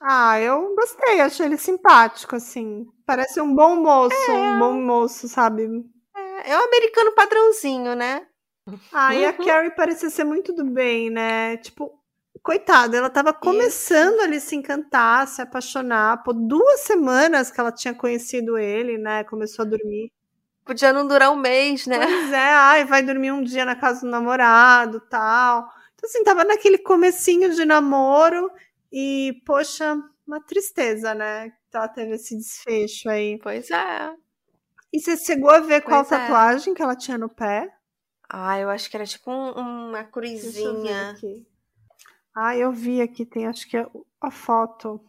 Ah, 0.00 0.40
eu 0.40 0.74
gostei, 0.74 1.20
achei 1.20 1.46
ele 1.46 1.56
simpático, 1.56 2.36
assim. 2.36 2.86
Parece 3.06 3.40
um 3.40 3.54
bom 3.54 3.76
moço, 3.76 4.30
é. 4.30 4.32
um 4.32 4.58
bom 4.58 4.74
moço, 4.74 5.28
sabe? 5.28 5.68
É, 6.16 6.50
é 6.52 6.58
um 6.58 6.64
americano 6.64 7.14
padrãozinho, 7.14 7.94
né? 7.94 8.26
Ah, 8.92 9.14
e 9.14 9.24
a 9.24 9.30
uhum. 9.30 9.44
Carrie 9.44 9.70
parecia 9.70 10.08
ser 10.08 10.24
muito 10.24 10.52
do 10.52 10.64
bem, 10.64 11.10
né? 11.10 11.58
Tipo, 11.58 11.92
coitada, 12.44 12.98
ela 12.98 13.06
estava 13.06 13.32
começando 13.32 14.20
ali 14.20 14.36
a 14.36 14.40
se 14.40 14.54
encantar, 14.54 15.26
se 15.26 15.40
apaixonar. 15.40 16.22
Por 16.22 16.34
duas 16.34 16.80
semanas 16.80 17.50
que 17.50 17.58
ela 17.58 17.72
tinha 17.72 17.94
conhecido 17.94 18.58
ele, 18.58 18.98
né? 18.98 19.24
Começou 19.24 19.64
a 19.64 19.68
dormir. 19.68 20.12
Podia 20.62 20.92
não 20.92 21.06
durar 21.06 21.32
um 21.32 21.36
mês, 21.36 21.86
né? 21.86 21.98
Pois 21.98 22.32
é, 22.32 22.50
ai, 22.50 22.84
vai 22.84 23.02
dormir 23.02 23.32
um 23.32 23.42
dia 23.42 23.64
na 23.64 23.74
casa 23.74 24.02
do 24.02 24.10
namorado, 24.10 25.00
tal. 25.08 25.68
Então, 25.94 26.08
assim, 26.08 26.22
tava 26.22 26.44
naquele 26.44 26.78
comecinho 26.78 27.54
de 27.54 27.64
namoro 27.64 28.50
e, 28.92 29.42
poxa, 29.46 29.96
uma 30.26 30.40
tristeza, 30.40 31.14
né? 31.14 31.50
Que 31.70 31.76
ela 31.76 31.88
teve 31.88 32.12
esse 32.12 32.36
desfecho 32.36 33.08
aí. 33.08 33.38
Pois 33.42 33.70
é. 33.70 34.12
E 34.92 35.00
você 35.00 35.16
chegou 35.16 35.50
a 35.50 35.60
ver 35.60 35.82
pois 35.82 35.84
qual 35.84 36.02
é. 36.02 36.04
tatuagem 36.04 36.74
que 36.74 36.82
ela 36.82 36.94
tinha 36.94 37.16
no 37.16 37.28
pé? 37.28 37.72
Ah, 38.28 38.58
eu 38.58 38.68
acho 38.68 38.90
que 38.90 38.96
era 38.96 39.06
tipo 39.06 39.30
um, 39.30 39.88
uma 39.88 40.04
cruzinha. 40.04 40.52
Deixa 40.52 40.60
eu 40.60 40.82
ver 40.82 41.10
aqui. 41.10 41.53
Ah, 42.34 42.56
eu 42.56 42.72
vi 42.72 43.00
aqui, 43.00 43.24
tem 43.24 43.46
acho 43.46 43.68
que 43.68 43.76
é 43.76 43.86
a 44.20 44.30
foto. 44.30 45.00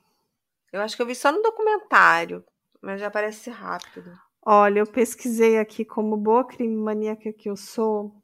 Eu 0.71 0.81
acho 0.81 0.95
que 0.95 1.01
eu 1.01 1.07
vi 1.07 1.15
só 1.15 1.31
no 1.31 1.41
documentário, 1.41 2.45
mas 2.81 2.99
já 2.99 3.07
aparece 3.07 3.49
rápido. 3.49 4.11
Olha, 4.45 4.79
eu 4.79 4.85
pesquisei 4.85 5.57
aqui 5.57 5.83
como 5.83 6.15
boa 6.17 6.45
crime 6.45 6.75
maníaca 6.75 7.33
que 7.33 7.49
eu 7.49 7.55
sou 7.55 8.21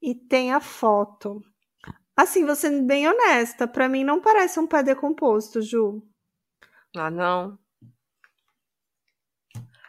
e 0.00 0.14
tem 0.14 0.52
a 0.52 0.60
foto. 0.60 1.42
Assim, 2.16 2.44
vou 2.46 2.56
sendo 2.56 2.82
bem 2.84 3.08
honesta, 3.08 3.68
para 3.68 3.88
mim 3.88 4.04
não 4.04 4.20
parece 4.20 4.58
um 4.58 4.66
pé 4.66 4.82
decomposto, 4.82 5.60
Ju. 5.60 6.02
Ah, 6.96 7.10
não. 7.10 7.58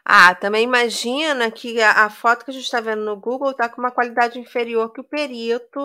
Ah, 0.06 0.36
também 0.36 0.64
imagina 0.64 1.50
que 1.50 1.82
a, 1.82 2.06
a 2.06 2.10
foto 2.10 2.44
que 2.44 2.52
a 2.52 2.54
gente 2.54 2.66
está 2.66 2.82
vendo 2.82 3.04
no 3.04 3.16
Google 3.16 3.52
está 3.52 3.70
com 3.70 3.80
uma 3.80 3.92
qualidade 3.92 4.38
inferior 4.38 4.92
que 4.92 5.00
o 5.00 5.04
perito 5.04 5.80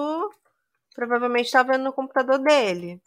provavelmente 0.99 1.47
está 1.47 1.63
vendo 1.63 1.85
no 1.85 1.93
computador 1.93 2.41
dele. 2.41 3.01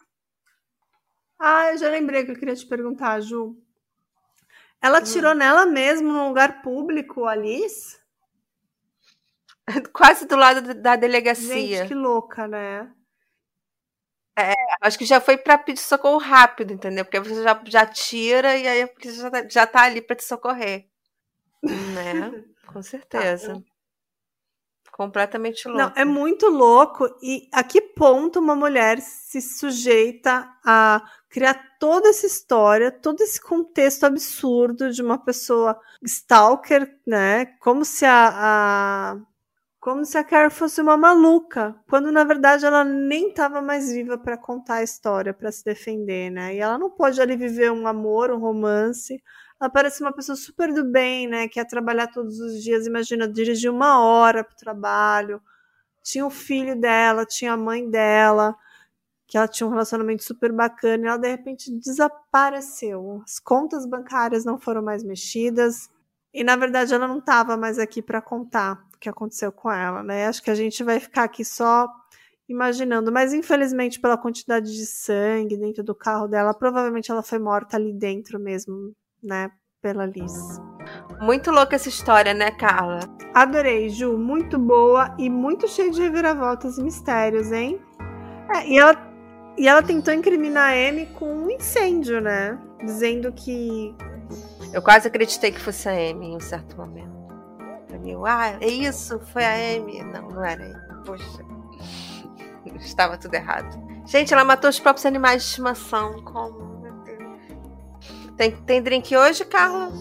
Ah, 1.38 1.72
eu 1.72 1.76
já 1.76 1.90
lembrei 1.90 2.24
que 2.24 2.30
eu 2.30 2.38
queria 2.38 2.56
te 2.56 2.64
perguntar, 2.64 3.20
Ju. 3.20 3.54
Ela 4.80 5.00
hum. 5.00 5.04
tirou 5.04 5.34
nela 5.34 5.66
mesmo, 5.66 6.10
num 6.10 6.28
lugar 6.28 6.62
público, 6.62 7.26
Alice? 7.26 8.00
Quase 9.92 10.26
do 10.26 10.36
lado 10.36 10.72
da 10.74 10.96
delegacia. 10.96 11.78
Gente, 11.80 11.88
que 11.88 11.94
louca, 11.94 12.48
né? 12.48 12.90
É, 14.38 14.54
acho 14.80 14.98
que 14.98 15.04
já 15.04 15.20
foi 15.20 15.36
para 15.36 15.58
pedir 15.58 15.80
socorro 15.80 16.16
rápido, 16.16 16.72
entendeu? 16.72 17.04
Porque 17.04 17.20
você 17.20 17.42
já, 17.42 17.62
já 17.66 17.84
tira 17.84 18.56
e 18.56 18.66
aí 18.66 18.82
a 18.82 18.88
polícia 18.88 19.22
já 19.22 19.30
tá, 19.30 19.48
já 19.48 19.66
tá 19.66 19.82
ali 19.82 20.00
para 20.00 20.16
te 20.16 20.24
socorrer. 20.24 20.88
Né? 21.62 22.42
Com 22.66 22.80
tá, 22.80 22.82
certeza. 22.82 23.56
Tá. 23.56 23.71
Completamente 24.92 25.66
louco. 25.66 25.82
Não, 25.82 25.92
é 25.96 26.04
muito 26.04 26.48
louco. 26.48 27.06
E 27.22 27.48
a 27.50 27.64
que 27.64 27.80
ponto 27.80 28.38
uma 28.38 28.54
mulher 28.54 29.00
se 29.00 29.40
sujeita 29.40 30.46
a 30.64 31.02
criar 31.30 31.54
toda 31.80 32.10
essa 32.10 32.26
história, 32.26 32.92
todo 32.92 33.22
esse 33.22 33.40
contexto 33.40 34.04
absurdo 34.04 34.90
de 34.92 35.00
uma 35.00 35.16
pessoa 35.16 35.80
stalker, 36.04 36.94
né? 37.06 37.46
Como 37.58 37.86
se 37.86 38.04
a, 38.04 39.14
a 39.14 39.16
como 39.80 40.04
se 40.04 40.16
a 40.16 40.22
Carrie 40.22 40.50
fosse 40.50 40.80
uma 40.80 40.96
maluca, 40.96 41.74
quando 41.88 42.12
na 42.12 42.22
verdade 42.22 42.64
ela 42.64 42.84
nem 42.84 43.30
estava 43.30 43.60
mais 43.60 43.90
viva 43.90 44.16
para 44.16 44.36
contar 44.38 44.76
a 44.76 44.82
história, 44.84 45.34
para 45.34 45.50
se 45.50 45.64
defender, 45.64 46.30
né? 46.30 46.54
E 46.54 46.58
ela 46.58 46.78
não 46.78 46.90
pode 46.90 47.20
ali 47.20 47.34
viver 47.34 47.72
um 47.72 47.86
amor, 47.88 48.30
um 48.30 48.38
romance. 48.38 49.20
Ela 49.62 49.70
parece 49.70 50.02
uma 50.02 50.12
pessoa 50.12 50.34
super 50.34 50.74
do 50.74 50.84
bem, 50.84 51.28
né? 51.28 51.46
Quer 51.46 51.64
trabalhar 51.64 52.08
todos 52.08 52.40
os 52.40 52.60
dias, 52.60 52.84
imagina, 52.84 53.28
dirigir 53.28 53.70
uma 53.70 54.00
hora 54.00 54.42
para 54.42 54.54
o 54.54 54.56
trabalho. 54.56 55.40
Tinha 56.02 56.26
o 56.26 56.30
filho 56.30 56.74
dela, 56.80 57.24
tinha 57.24 57.52
a 57.52 57.56
mãe 57.56 57.88
dela, 57.88 58.56
que 59.28 59.38
ela 59.38 59.48
tinha 59.48 59.66
um 59.66 59.70
relacionamento 59.70 60.24
super 60.24 60.52
bacana, 60.52 61.04
e 61.04 61.08
ela 61.08 61.16
de 61.16 61.28
repente 61.28 61.70
desapareceu. 61.78 63.22
As 63.24 63.38
contas 63.38 63.86
bancárias 63.86 64.44
não 64.44 64.58
foram 64.58 64.82
mais 64.82 65.04
mexidas. 65.04 65.88
E 66.34 66.42
na 66.42 66.56
verdade 66.56 66.92
ela 66.92 67.06
não 67.06 67.18
estava 67.18 67.56
mais 67.56 67.78
aqui 67.78 68.02
para 68.02 68.20
contar 68.20 68.84
que 69.00 69.08
aconteceu 69.08 69.52
com 69.52 69.70
ela, 69.70 70.02
né? 70.02 70.26
Acho 70.26 70.42
que 70.42 70.50
a 70.50 70.56
gente 70.56 70.82
vai 70.84 70.98
ficar 71.00 71.24
aqui 71.24 71.44
só 71.44 71.88
imaginando, 72.48 73.12
mas 73.12 73.32
infelizmente 73.32 74.00
pela 74.00 74.18
quantidade 74.18 74.74
de 74.74 74.86
sangue 74.86 75.56
dentro 75.56 75.84
do 75.84 75.94
carro 75.94 76.26
dela, 76.28 76.52
provavelmente 76.52 77.10
ela 77.12 77.22
foi 77.22 77.38
morta 77.38 77.76
ali 77.76 77.92
dentro 77.92 78.40
mesmo, 78.40 78.92
né? 79.22 79.50
Pela 79.80 80.06
Liz. 80.06 80.32
Muito 81.20 81.50
louca 81.50 81.76
essa 81.76 81.88
história, 81.88 82.34
né, 82.34 82.50
Carla? 82.52 83.00
Adorei, 83.34 83.88
Ju, 83.88 84.16
muito 84.18 84.58
boa 84.58 85.14
e 85.18 85.28
muito 85.30 85.66
cheia 85.68 85.90
de 85.90 86.00
reviravoltas 86.00 86.78
e 86.78 86.82
mistérios, 86.82 87.50
hein? 87.50 87.80
É, 88.54 88.66
e 88.66 88.78
ela 88.78 89.12
e 89.56 89.68
ela 89.68 89.82
tentou 89.82 90.14
incriminar 90.14 90.72
a 90.72 90.88
Amy 90.88 91.06
com 91.06 91.26
um 91.26 91.50
incêndio, 91.50 92.20
né? 92.20 92.58
Dizendo 92.84 93.32
que 93.32 93.94
eu 94.72 94.80
quase 94.80 95.08
acreditei 95.08 95.52
que 95.52 95.60
fosse 95.60 95.88
a 95.88 95.92
Amy 95.92 96.28
em 96.28 96.36
um 96.36 96.40
certo 96.40 96.76
momento 96.76 97.22
mil. 98.02 98.26
Ah, 98.26 98.58
é 98.60 98.66
isso, 98.66 99.18
foi 99.32 99.44
a 99.44 99.54
Amy. 99.54 100.02
Não, 100.02 100.28
não 100.28 100.44
era 100.44 100.62
Amy. 100.64 101.04
Poxa, 101.06 101.24
estava 102.80 103.16
tudo 103.16 103.34
errado. 103.34 103.80
Gente, 104.04 104.34
ela 104.34 104.44
matou 104.44 104.68
os 104.68 104.80
próprios 104.80 105.06
animais 105.06 105.42
de 105.42 105.48
estimação. 105.48 106.22
Como? 106.24 106.71
Tem, 108.42 108.50
tem 108.50 108.82
drink 108.82 109.16
hoje, 109.16 109.44
Carla? 109.44 109.92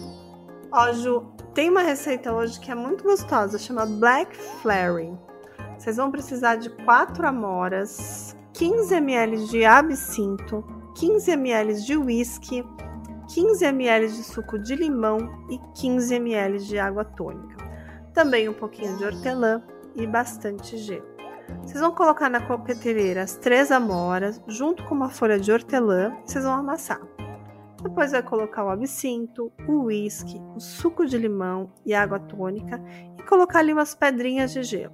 Ó, 0.71 0.91
Ju, 0.93 1.31
tem 1.53 1.69
uma 1.69 1.83
receita 1.83 2.33
hoje 2.33 2.59
que 2.59 2.71
é 2.71 2.73
muito 2.73 3.03
gostosa, 3.03 3.59
chama 3.59 3.85
Black 3.85 4.35
Flaring. 4.35 5.15
Vocês 5.77 5.97
vão 5.97 6.09
precisar 6.09 6.55
de 6.55 6.71
4 6.83 7.27
amoras, 7.27 8.35
15 8.53 8.95
ml 8.95 9.45
de 9.45 9.63
absinto, 9.63 10.65
15 10.97 11.29
ml 11.29 11.83
de 11.83 11.95
whisky, 11.95 12.65
15 13.31 13.63
ml 13.63 14.07
de 14.07 14.23
suco 14.23 14.57
de 14.57 14.75
limão 14.75 15.45
e 15.47 15.59
15 15.79 16.15
ml 16.15 16.57
de 16.65 16.79
água 16.79 17.05
tônica 17.05 17.61
também 18.11 18.49
um 18.49 18.53
pouquinho 18.53 18.97
de 18.97 19.05
hortelã 19.05 19.61
e 19.95 20.05
bastante 20.07 20.77
gelo. 20.77 21.05
Vocês 21.63 21.79
vão 21.79 21.91
colocar 21.91 22.29
na 22.29 22.41
coqueteleira 22.41 23.21
as 23.21 23.35
três 23.35 23.71
amoras 23.71 24.41
junto 24.47 24.83
com 24.85 24.95
uma 24.95 25.09
folha 25.09 25.39
de 25.39 25.51
hortelã 25.51 26.11
vocês 26.25 26.43
vão 26.43 26.53
amassar. 26.53 26.99
Depois 27.81 28.11
vai 28.11 28.21
colocar 28.21 28.63
o 28.63 28.69
absinto, 28.69 29.51
o 29.67 29.85
uísque, 29.85 30.39
o 30.55 30.59
suco 30.59 31.05
de 31.05 31.17
limão 31.17 31.71
e 31.85 31.93
água 31.93 32.19
tônica 32.19 32.81
e 33.17 33.23
colocar 33.23 33.59
ali 33.59 33.73
umas 33.73 33.95
pedrinhas 33.95 34.51
de 34.51 34.63
gelo. 34.63 34.93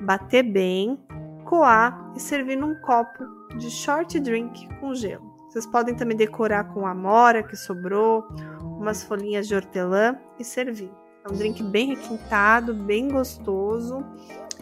Bater 0.00 0.42
bem, 0.42 0.98
coar 1.44 2.12
e 2.14 2.20
servir 2.20 2.56
num 2.56 2.74
copo 2.82 3.24
de 3.56 3.70
short 3.70 4.18
drink 4.20 4.68
com 4.78 4.94
gelo. 4.94 5.32
Vocês 5.48 5.66
podem 5.66 5.94
também 5.94 6.16
decorar 6.16 6.64
com 6.72 6.86
amora 6.86 7.42
que 7.42 7.56
sobrou, 7.56 8.26
umas 8.62 9.02
folhinhas 9.02 9.46
de 9.46 9.54
hortelã 9.54 10.18
e 10.38 10.44
servir. 10.44 10.90
É 11.24 11.32
um 11.32 11.36
drink 11.36 11.62
bem 11.62 11.88
requintado, 11.88 12.74
bem 12.74 13.08
gostoso. 13.08 14.04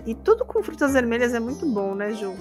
E 0.04 0.14
tudo 0.14 0.44
com 0.44 0.62
frutas 0.62 0.92
vermelhas 0.92 1.32
é 1.32 1.40
muito 1.40 1.66
bom, 1.66 1.94
né, 1.94 2.12
Ju? 2.12 2.34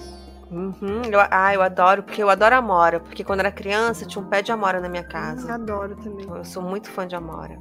Uhum. 0.50 1.02
Eu, 1.10 1.20
ah, 1.30 1.54
eu 1.54 1.62
adoro, 1.62 2.02
porque 2.02 2.22
eu 2.22 2.28
adoro 2.28 2.56
amora. 2.56 3.00
Porque 3.00 3.22
quando 3.22 3.40
era 3.40 3.52
criança 3.52 4.04
tinha 4.04 4.22
um 4.22 4.28
pé 4.28 4.42
de 4.42 4.50
amora 4.50 4.80
na 4.80 4.88
minha 4.88 5.04
casa. 5.04 5.46
Hum, 5.46 5.54
adoro 5.54 5.96
também. 5.96 6.26
Eu 6.28 6.44
sou 6.44 6.62
muito 6.62 6.90
fã 6.90 7.06
de 7.06 7.14
amora. 7.14 7.58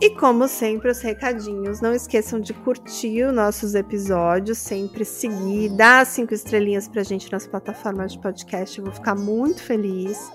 E 0.00 0.10
como 0.10 0.46
sempre, 0.46 0.90
os 0.90 1.00
recadinhos. 1.00 1.80
Não 1.80 1.92
esqueçam 1.92 2.40
de 2.40 2.54
curtir 2.54 3.24
os 3.24 3.34
nossos 3.34 3.74
episódios, 3.74 4.56
sempre 4.56 5.04
seguir, 5.04 5.70
dar 5.70 6.06
cinco 6.06 6.32
estrelinhas 6.32 6.86
pra 6.86 7.02
gente 7.02 7.30
nas 7.32 7.46
plataformas 7.46 8.12
de 8.12 8.20
podcast. 8.20 8.78
Eu 8.78 8.84
vou 8.84 8.94
ficar 8.94 9.16
muito 9.16 9.60
feliz. 9.60 10.32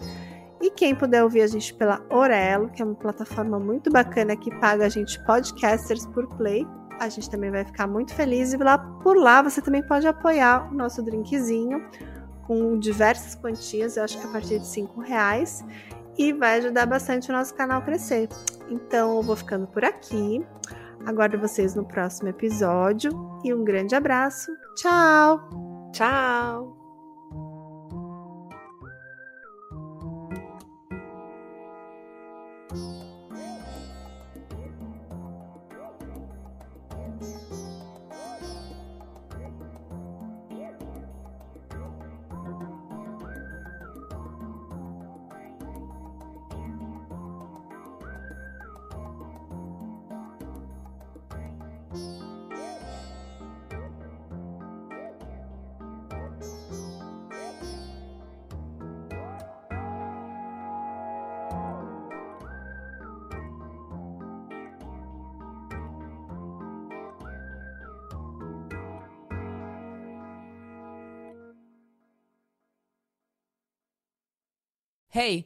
E 0.62 0.70
quem 0.70 0.94
puder 0.94 1.24
ouvir 1.24 1.42
a 1.42 1.48
gente 1.48 1.74
pela 1.74 2.02
Orelo, 2.10 2.70
que 2.70 2.82
é 2.82 2.86
uma 2.86 2.96
plataforma 2.96 3.60
muito 3.60 3.90
bacana 3.90 4.36
que 4.36 4.50
paga 4.60 4.86
a 4.86 4.90
gente 4.90 5.22
podcasters 5.26 6.06
por 6.08 6.28
play, 6.38 6.66
a 7.00 7.10
gente 7.10 7.30
também 7.30 7.52
vai 7.52 7.64
ficar 7.66 7.88
muito 7.88 8.14
feliz. 8.14 8.54
E 8.54 8.58
lá, 8.58 8.78
por 8.78 9.18
lá 9.18 9.42
você 9.42 9.62
também 9.62 9.86
pode 9.86 10.08
apoiar 10.08 10.72
o 10.72 10.76
nosso 10.76 11.02
drinkzinho 11.02 11.86
com 12.46 12.78
diversas 12.78 13.36
quantias, 13.36 13.98
eu 13.98 14.04
acho 14.04 14.20
que 14.20 14.28
a 14.28 14.30
partir 14.30 14.60
de 14.60 14.68
5 14.68 15.00
reais, 15.00 15.64
e 16.18 16.34
vai 16.34 16.58
ajudar 16.58 16.86
bastante 16.86 17.30
o 17.30 17.34
nosso 17.34 17.56
canal 17.56 17.82
crescer. 17.82 18.28
Então 18.70 19.18
eu 19.18 19.22
vou 19.22 19.36
ficando 19.36 19.66
por 19.68 19.84
aqui. 19.84 20.46
Aguardo 21.06 21.38
vocês 21.38 21.76
no 21.76 21.86
próximo 21.86 22.30
episódio 22.30 23.12
e 23.44 23.54
um 23.54 23.64
grande 23.64 23.96
abraço. 23.96 24.52
Tchau! 24.76 25.50
Tchau! 25.92 26.83
Hey, 75.14 75.46